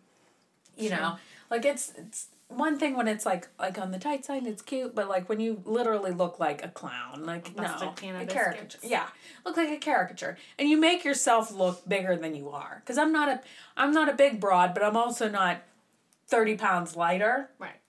[0.77, 1.17] You know,
[1.55, 4.95] like it's it's one thing when it's like like on the tight side it's cute,
[4.95, 8.51] but like when you literally look like a clown, like Busted no, a caricature.
[8.61, 8.79] biscuits.
[8.85, 9.07] Yeah,
[9.47, 12.81] look like a caricature, and you make yourself look bigger than you are.
[12.85, 13.41] Because I'm not a
[13.77, 15.63] I'm not a big broad, but I'm also not
[16.27, 17.51] thirty pounds lighter.
[17.59, 17.81] Right.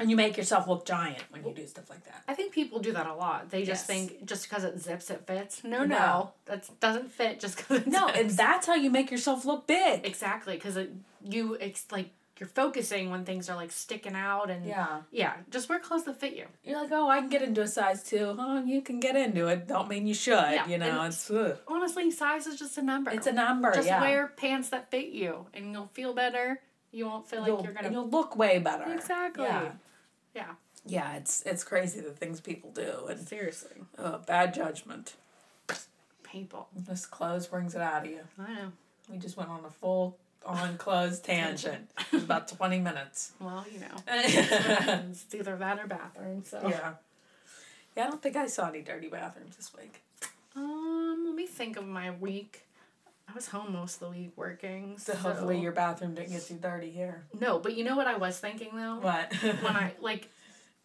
[0.00, 2.22] And you make yourself look giant when you do stuff like that.
[2.28, 3.50] I think people do that a lot.
[3.50, 3.86] They just Yes.
[3.86, 5.64] think just because it zips, it fits.
[5.64, 5.86] No, No.
[5.86, 8.18] no, that doesn't fit just because No, zips.
[8.20, 10.06] and that's how you make yourself look big.
[10.06, 10.78] exactly because
[11.24, 12.10] you it's like
[12.40, 15.02] you're focusing when things are like sticking out and Yeah.
[15.10, 15.34] yeah.
[15.50, 16.46] Just wear clothes that fit you.
[16.64, 18.34] You're like, oh, I can get into a size two.
[18.38, 19.66] Oh, you can get into it.
[19.66, 20.32] Don't mean you should.
[20.34, 21.58] Yeah, You know, and- it's ugh.
[21.66, 23.10] Honestly, size is just a number.
[23.10, 23.72] it's a number.
[23.72, 24.00] Just yeah.
[24.00, 26.60] wear pants that fit you, and you'll feel better.
[26.90, 27.90] You won't feel like you'll, you're gonna.
[27.90, 28.92] you'll look way better.
[28.92, 29.44] Exactly.
[29.44, 29.72] Yeah.
[30.34, 30.54] Yeah.
[30.86, 35.16] Yeah, it's it's crazy the things people do and Seriously, uh, bad judgment.
[36.22, 36.68] people.
[36.74, 38.20] This clothes brings it out of you.
[38.38, 38.72] I know.
[39.10, 41.90] We just went on a full on clothes tangent.
[42.12, 43.32] About twenty minutes.
[43.40, 46.42] Well, you know, it's either that or bathroom.
[46.44, 46.60] So.
[46.68, 46.94] Yeah.
[47.96, 50.02] Yeah, I don't think I saw any dirty bathrooms this week.
[50.54, 52.62] Um, let me think of my week.
[53.28, 54.96] I was home most of the week working.
[54.98, 57.24] So So, hopefully your bathroom didn't get too dirty here.
[57.38, 58.96] No, but you know what I was thinking though?
[59.00, 59.32] What?
[59.42, 60.28] when I like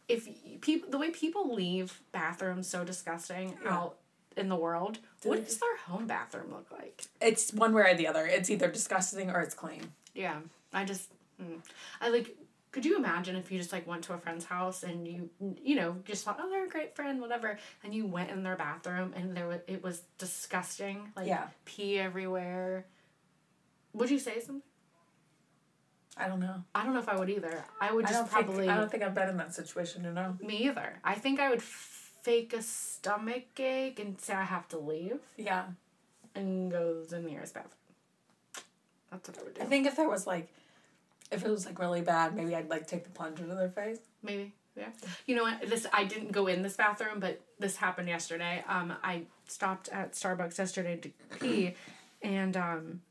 [0.10, 0.28] if
[0.62, 3.74] people the way people leave bathrooms so disgusting Yeah.
[3.78, 3.96] out
[4.38, 7.04] in the world, Do what does their home bathroom look like?
[7.22, 8.26] it's one way or the other.
[8.26, 9.94] It's either disgusting or it's clean.
[10.14, 10.38] Yeah,
[10.74, 11.10] I just
[11.42, 11.60] mm.
[12.02, 12.36] I like
[12.72, 15.30] could you imagine if you just like went to a friend's house and you
[15.64, 18.56] you know just thought oh they're a great friend whatever and you went in their
[18.56, 21.48] bathroom and there was it was disgusting like Yeah.
[21.66, 22.86] pee everywhere.
[23.94, 24.64] Would you say something?
[26.18, 26.64] I don't know.
[26.76, 27.64] I don't know if I would either.
[27.82, 30.12] I would just don't probably think I don't think I've been in that situation to
[30.14, 30.38] know.
[30.42, 31.00] me either.
[31.04, 31.62] I think I would
[32.24, 35.66] fake a stomach ache and say I have to leave Yeah.
[36.34, 37.72] and go to the nearest bathroom.
[39.12, 39.62] That's what I would do.
[39.62, 40.48] I think if there was like,
[41.32, 44.00] if it was like really bad, maybe I'd like take the plunge into their face.
[44.24, 44.54] Maybe.
[44.76, 44.88] Yeah.
[45.28, 45.70] You know what?
[45.70, 48.64] This I didn't go in this bathroom, but this happened yesterday.
[48.68, 51.76] Um, I stopped at Starbucks yesterday to pee,
[52.24, 53.02] and um,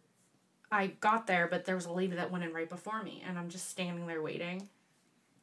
[0.72, 3.38] I got there, but there was a lady that went in right before me, and
[3.38, 4.68] I'm just standing there waiting.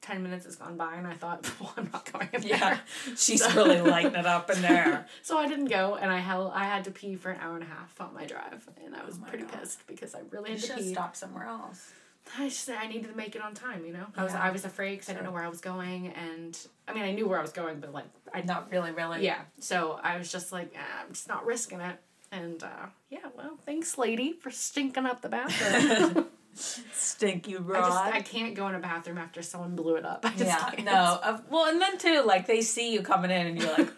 [0.02, 3.16] Ten minutes has gone by, and I thought, well, I'm not going in Yeah, there.
[3.18, 5.06] she's really lighting it up in there.
[5.22, 6.52] So I didn't go, and I held.
[6.56, 9.04] I had to pee for an hour and a half on my drive, and I
[9.06, 9.60] was Oh pretty God.
[9.60, 10.94] pissed because I really You had to should pee.
[10.94, 11.92] stop somewhere else.
[12.38, 14.06] I just I needed to make it on time, you know.
[14.16, 14.42] I was Yeah.
[14.44, 17.12] I was afraid because I didn't know where I was going, and I mean I
[17.12, 19.24] knew where I was going, but like I Not really, really.
[19.26, 19.42] yeah.
[19.60, 21.98] So I was just like ah, I'm just not risking it,
[22.32, 23.20] and uh, yeah.
[23.36, 26.28] Well, thanks, lady, for stinking up the bathroom.
[26.60, 27.88] Stinky I rod.
[27.88, 30.26] just I can't go in a bathroom after someone blew it up.
[30.26, 30.84] I just yeah, can't.
[30.86, 30.92] no.
[30.92, 33.90] Uh, well, and then too, like they see you coming in, and you're like,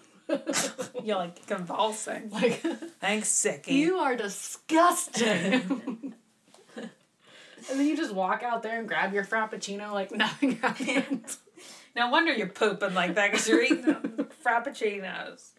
[1.04, 2.30] you're like convulsing.
[2.30, 2.62] Like
[3.00, 3.70] Thanks, sickie.
[3.70, 6.14] you are disgusting.
[7.70, 11.24] And then you just walk out there and grab your frappuccino like nothing happened.
[11.96, 13.84] no wonder you're pooping like that because you're eating
[14.44, 15.50] frappuccinos.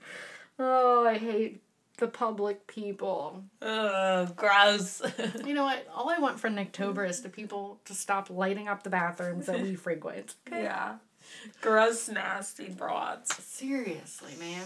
[0.58, 1.62] oh, I hate
[2.02, 3.44] the public people.
[3.62, 5.00] Ugh, gross.
[5.46, 5.86] You know what?
[5.94, 9.60] All I want for Nicktober is to people to stop lighting up the bathrooms that
[9.60, 10.34] we frequent.
[10.48, 10.64] Okay?
[10.64, 10.96] yeah.
[11.60, 13.32] Gross, nasty broads.
[13.36, 14.64] Seriously, man.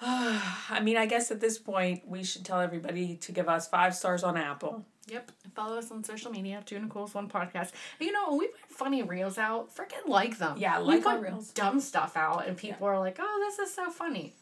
[0.00, 3.96] I mean, I guess at this point we should tell everybody to give us five
[3.96, 4.84] stars on Apple.
[5.08, 5.32] Yep.
[5.56, 7.72] Follow us on social media, Two Nicole's One Podcast.
[7.98, 10.56] And you know, when we put funny reels out, freaking like them.
[10.56, 11.50] Yeah, we like our put reels.
[11.50, 14.34] dumb stuff out, and people are like, oh, this is so funny.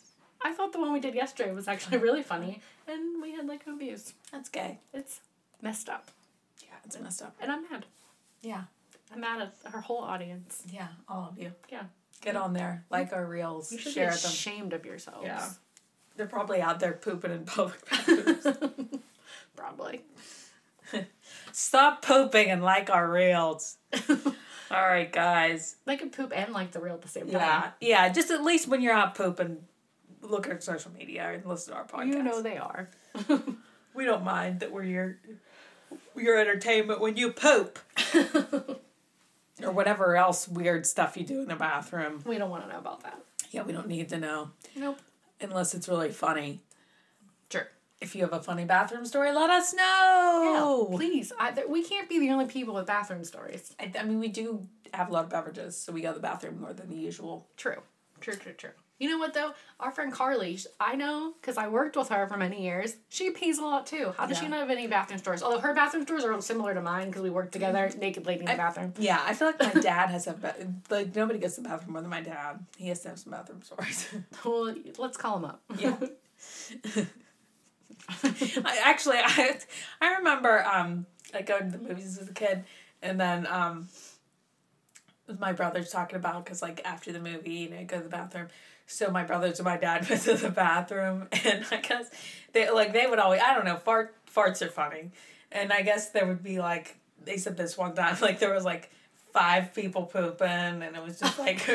[0.44, 3.66] I thought the one we did yesterday was actually really funny, and we had like
[3.66, 4.12] no views.
[4.32, 4.78] That's gay.
[4.92, 5.20] It's
[5.62, 6.10] messed up.
[6.62, 7.34] Yeah, it's messed up.
[7.40, 7.86] And I'm mad.
[8.42, 8.64] Yeah.
[9.12, 10.62] I'm mad at our whole audience.
[10.72, 11.52] Yeah, all of you.
[11.70, 11.84] Yeah.
[12.20, 12.84] Get on there.
[12.90, 13.70] Like our reels.
[13.72, 14.30] You should share be them.
[14.30, 15.24] ashamed of yourselves.
[15.24, 15.48] Yeah.
[16.16, 18.46] They're probably out there pooping in public bathrooms.
[19.54, 20.02] Probably.
[21.52, 23.76] Stop pooping and like our reels.
[24.70, 25.76] All right, guys.
[25.84, 27.32] They could poop and like the reel at the same time.
[27.32, 28.08] Yeah, yeah.
[28.08, 29.58] Just at least when you're out pooping,
[30.30, 32.06] look at our social media and listen to our podcast.
[32.08, 32.88] You know they are.
[33.94, 35.18] we don't mind that we're your
[36.16, 37.78] your entertainment when you poop
[39.62, 42.22] or whatever else weird stuff you do in the bathroom.
[42.26, 43.18] we don't want to know about that.
[43.50, 44.98] Yeah, we don't need to know Nope.
[45.40, 46.60] unless it's really funny.
[47.50, 47.68] Sure.
[48.00, 50.88] If you have a funny bathroom story, let us know.
[50.90, 51.32] Yeah, please.
[51.38, 53.74] I, th- we can't be the only people with bathroom stories.
[53.80, 56.20] I, I mean, we do have a lot of beverages, so we go to the
[56.20, 57.46] bathroom more than the usual.
[57.56, 57.80] True.
[58.20, 58.70] True, true, true.
[58.98, 59.52] You know what though?
[59.78, 62.96] Our friend Carly, I know because I worked with her for many years.
[63.10, 64.14] She pees a lot too.
[64.16, 65.42] How does she not have any bathroom stories?
[65.42, 68.46] Although her bathroom stories are similar to mine because we worked together, naked lady in
[68.46, 68.94] the bathroom.
[68.98, 70.54] Yeah, I feel like my dad has a ba-
[70.88, 72.64] like nobody gets to the bathroom more than my dad.
[72.78, 74.08] He has to have some bathroom stories.
[74.44, 75.62] Well, let's call him up.
[75.78, 75.96] Yeah.
[78.64, 79.58] I, actually, I
[80.00, 82.64] I remember um like going to the movies as a kid,
[83.02, 83.88] and then um
[85.38, 88.48] my brothers talking about because like after the movie, you know, go to the bathroom.
[88.86, 92.10] So my brothers and my dad went to the bathroom, and I guess
[92.52, 95.10] they like they would always I don't know fart farts are funny,
[95.50, 98.64] and I guess there would be like they said this one time like there was
[98.64, 98.90] like
[99.32, 101.68] five people pooping, and it was just like.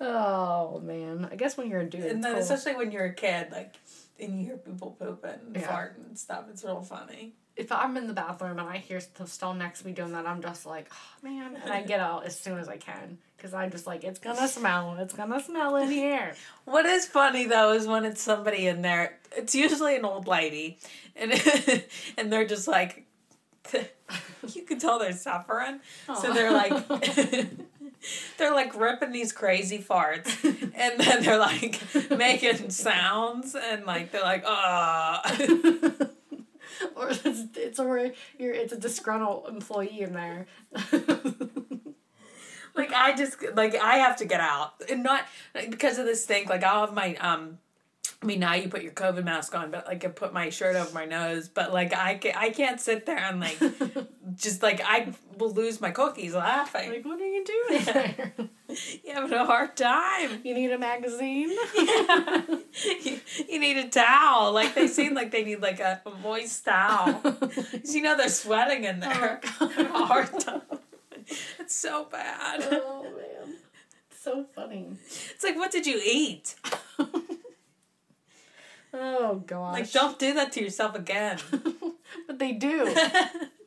[0.00, 2.42] Oh man, I guess when you're a dude, and then cool.
[2.42, 3.74] especially when you're a kid, like,
[4.20, 5.66] and you hear people pooping and Yeah.
[5.70, 7.34] farting and stuff, it's real funny.
[7.56, 10.26] if I'm in the bathroom and I hear the stall next to me doing that,
[10.26, 13.52] I'm just like, oh, man, and I get out as soon as I can because
[13.52, 16.34] I'm just like, it's gonna smell, it's gonna smell in here.
[16.66, 19.18] What is funny though is when it's somebody in there.
[19.36, 20.78] It's usually an old lady,
[21.16, 21.32] and
[22.16, 23.06] and they're just like,
[24.54, 25.80] you can tell they're suffering.
[26.20, 26.72] So they're like,
[28.36, 31.80] they're like ripping these crazy farts, and then they're like
[32.10, 35.22] making sounds, and like they're like, ah.
[36.96, 37.24] or it's,
[37.56, 37.78] it's
[38.38, 40.46] you're it's a disgruntled employee in there.
[42.74, 45.24] like I just like I have to get out, and not
[45.54, 46.48] like, because of this stink.
[46.48, 47.58] Like I'll have my um.
[48.20, 50.74] I mean, now you put your COVID mask on, but like I put my shirt
[50.74, 51.48] over my nose.
[51.48, 53.58] But like I can I can't sit there and like
[54.38, 56.90] just like I will lose my cookies laughing.
[56.90, 58.32] like, what are you doing there?
[59.04, 60.40] you having a hard time.
[60.44, 61.50] you need a magazine?
[61.50, 62.64] you,
[63.48, 64.52] you need a towel.
[64.52, 67.20] Like they seem like they need like a, a moist towel.
[67.84, 69.40] you know they're sweating in there.
[69.60, 70.62] Oh, a hard time.
[71.58, 72.66] It's so bad.
[72.70, 73.56] oh man,
[74.10, 74.86] so funny.
[75.06, 76.54] It's like, what did you eat?
[78.92, 79.72] Oh gosh.
[79.74, 81.38] Like, don't do that to yourself again.
[82.26, 82.94] but they do.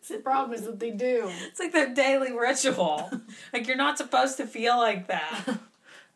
[0.07, 1.29] The problem is that they do.
[1.47, 3.09] It's like their daily ritual.
[3.53, 5.59] Like you're not supposed to feel like that.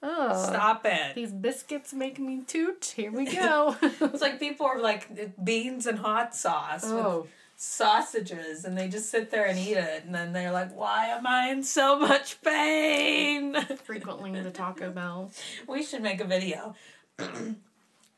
[0.02, 0.48] Oh.
[0.48, 1.16] Stop it.
[1.16, 2.94] These biscuits make me toot.
[2.96, 3.76] Here we go.
[3.82, 7.28] It's like people are like beans and hot sauce with oh.
[7.56, 11.26] sausages and they just sit there and eat it and then they're like, Why am
[11.26, 13.56] I in so much pain?
[13.84, 15.32] Frequently the Taco Bell.
[15.68, 16.76] we should make a video.
[17.18, 17.26] Go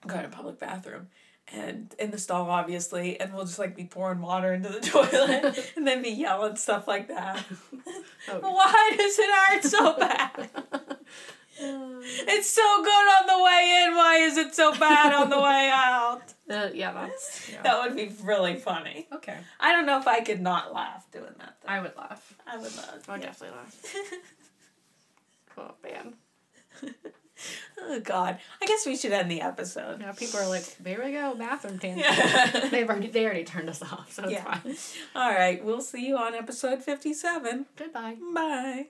[0.06, 1.08] to a public bathroom
[1.54, 5.72] and in the stall obviously and we'll just like be pouring water into the toilet
[5.76, 7.44] and then be yelling stuff like that.
[8.30, 8.40] Oh.
[8.42, 10.50] Why does it hurt so bad?
[11.60, 13.96] It's so good on the way in.
[13.96, 16.34] Why is it so bad on the way out?
[16.50, 17.50] Uh, yeah, that's.
[17.50, 17.62] Yeah.
[17.62, 19.08] That would be really funny.
[19.14, 19.38] Okay.
[19.62, 21.56] I don't know if I could not laugh doing that.
[21.62, 21.70] Though.
[21.70, 22.34] I would laugh.
[22.46, 23.08] I would laugh.
[23.08, 23.84] I would definitely laugh.
[25.58, 26.94] Oh man.
[27.80, 28.40] Oh God!
[28.62, 30.00] I guess we should end the episode.
[30.00, 32.06] Now people are like, there we go, bathroom tangent.
[32.06, 32.70] Yeah.
[32.70, 34.44] They've already they already turned us off, so it's Yeah.
[34.60, 34.76] fine.
[35.16, 35.64] All right.
[35.64, 37.68] We'll see you on episode fifty-seven.
[37.78, 38.18] Goodbye.
[38.34, 38.88] Bye.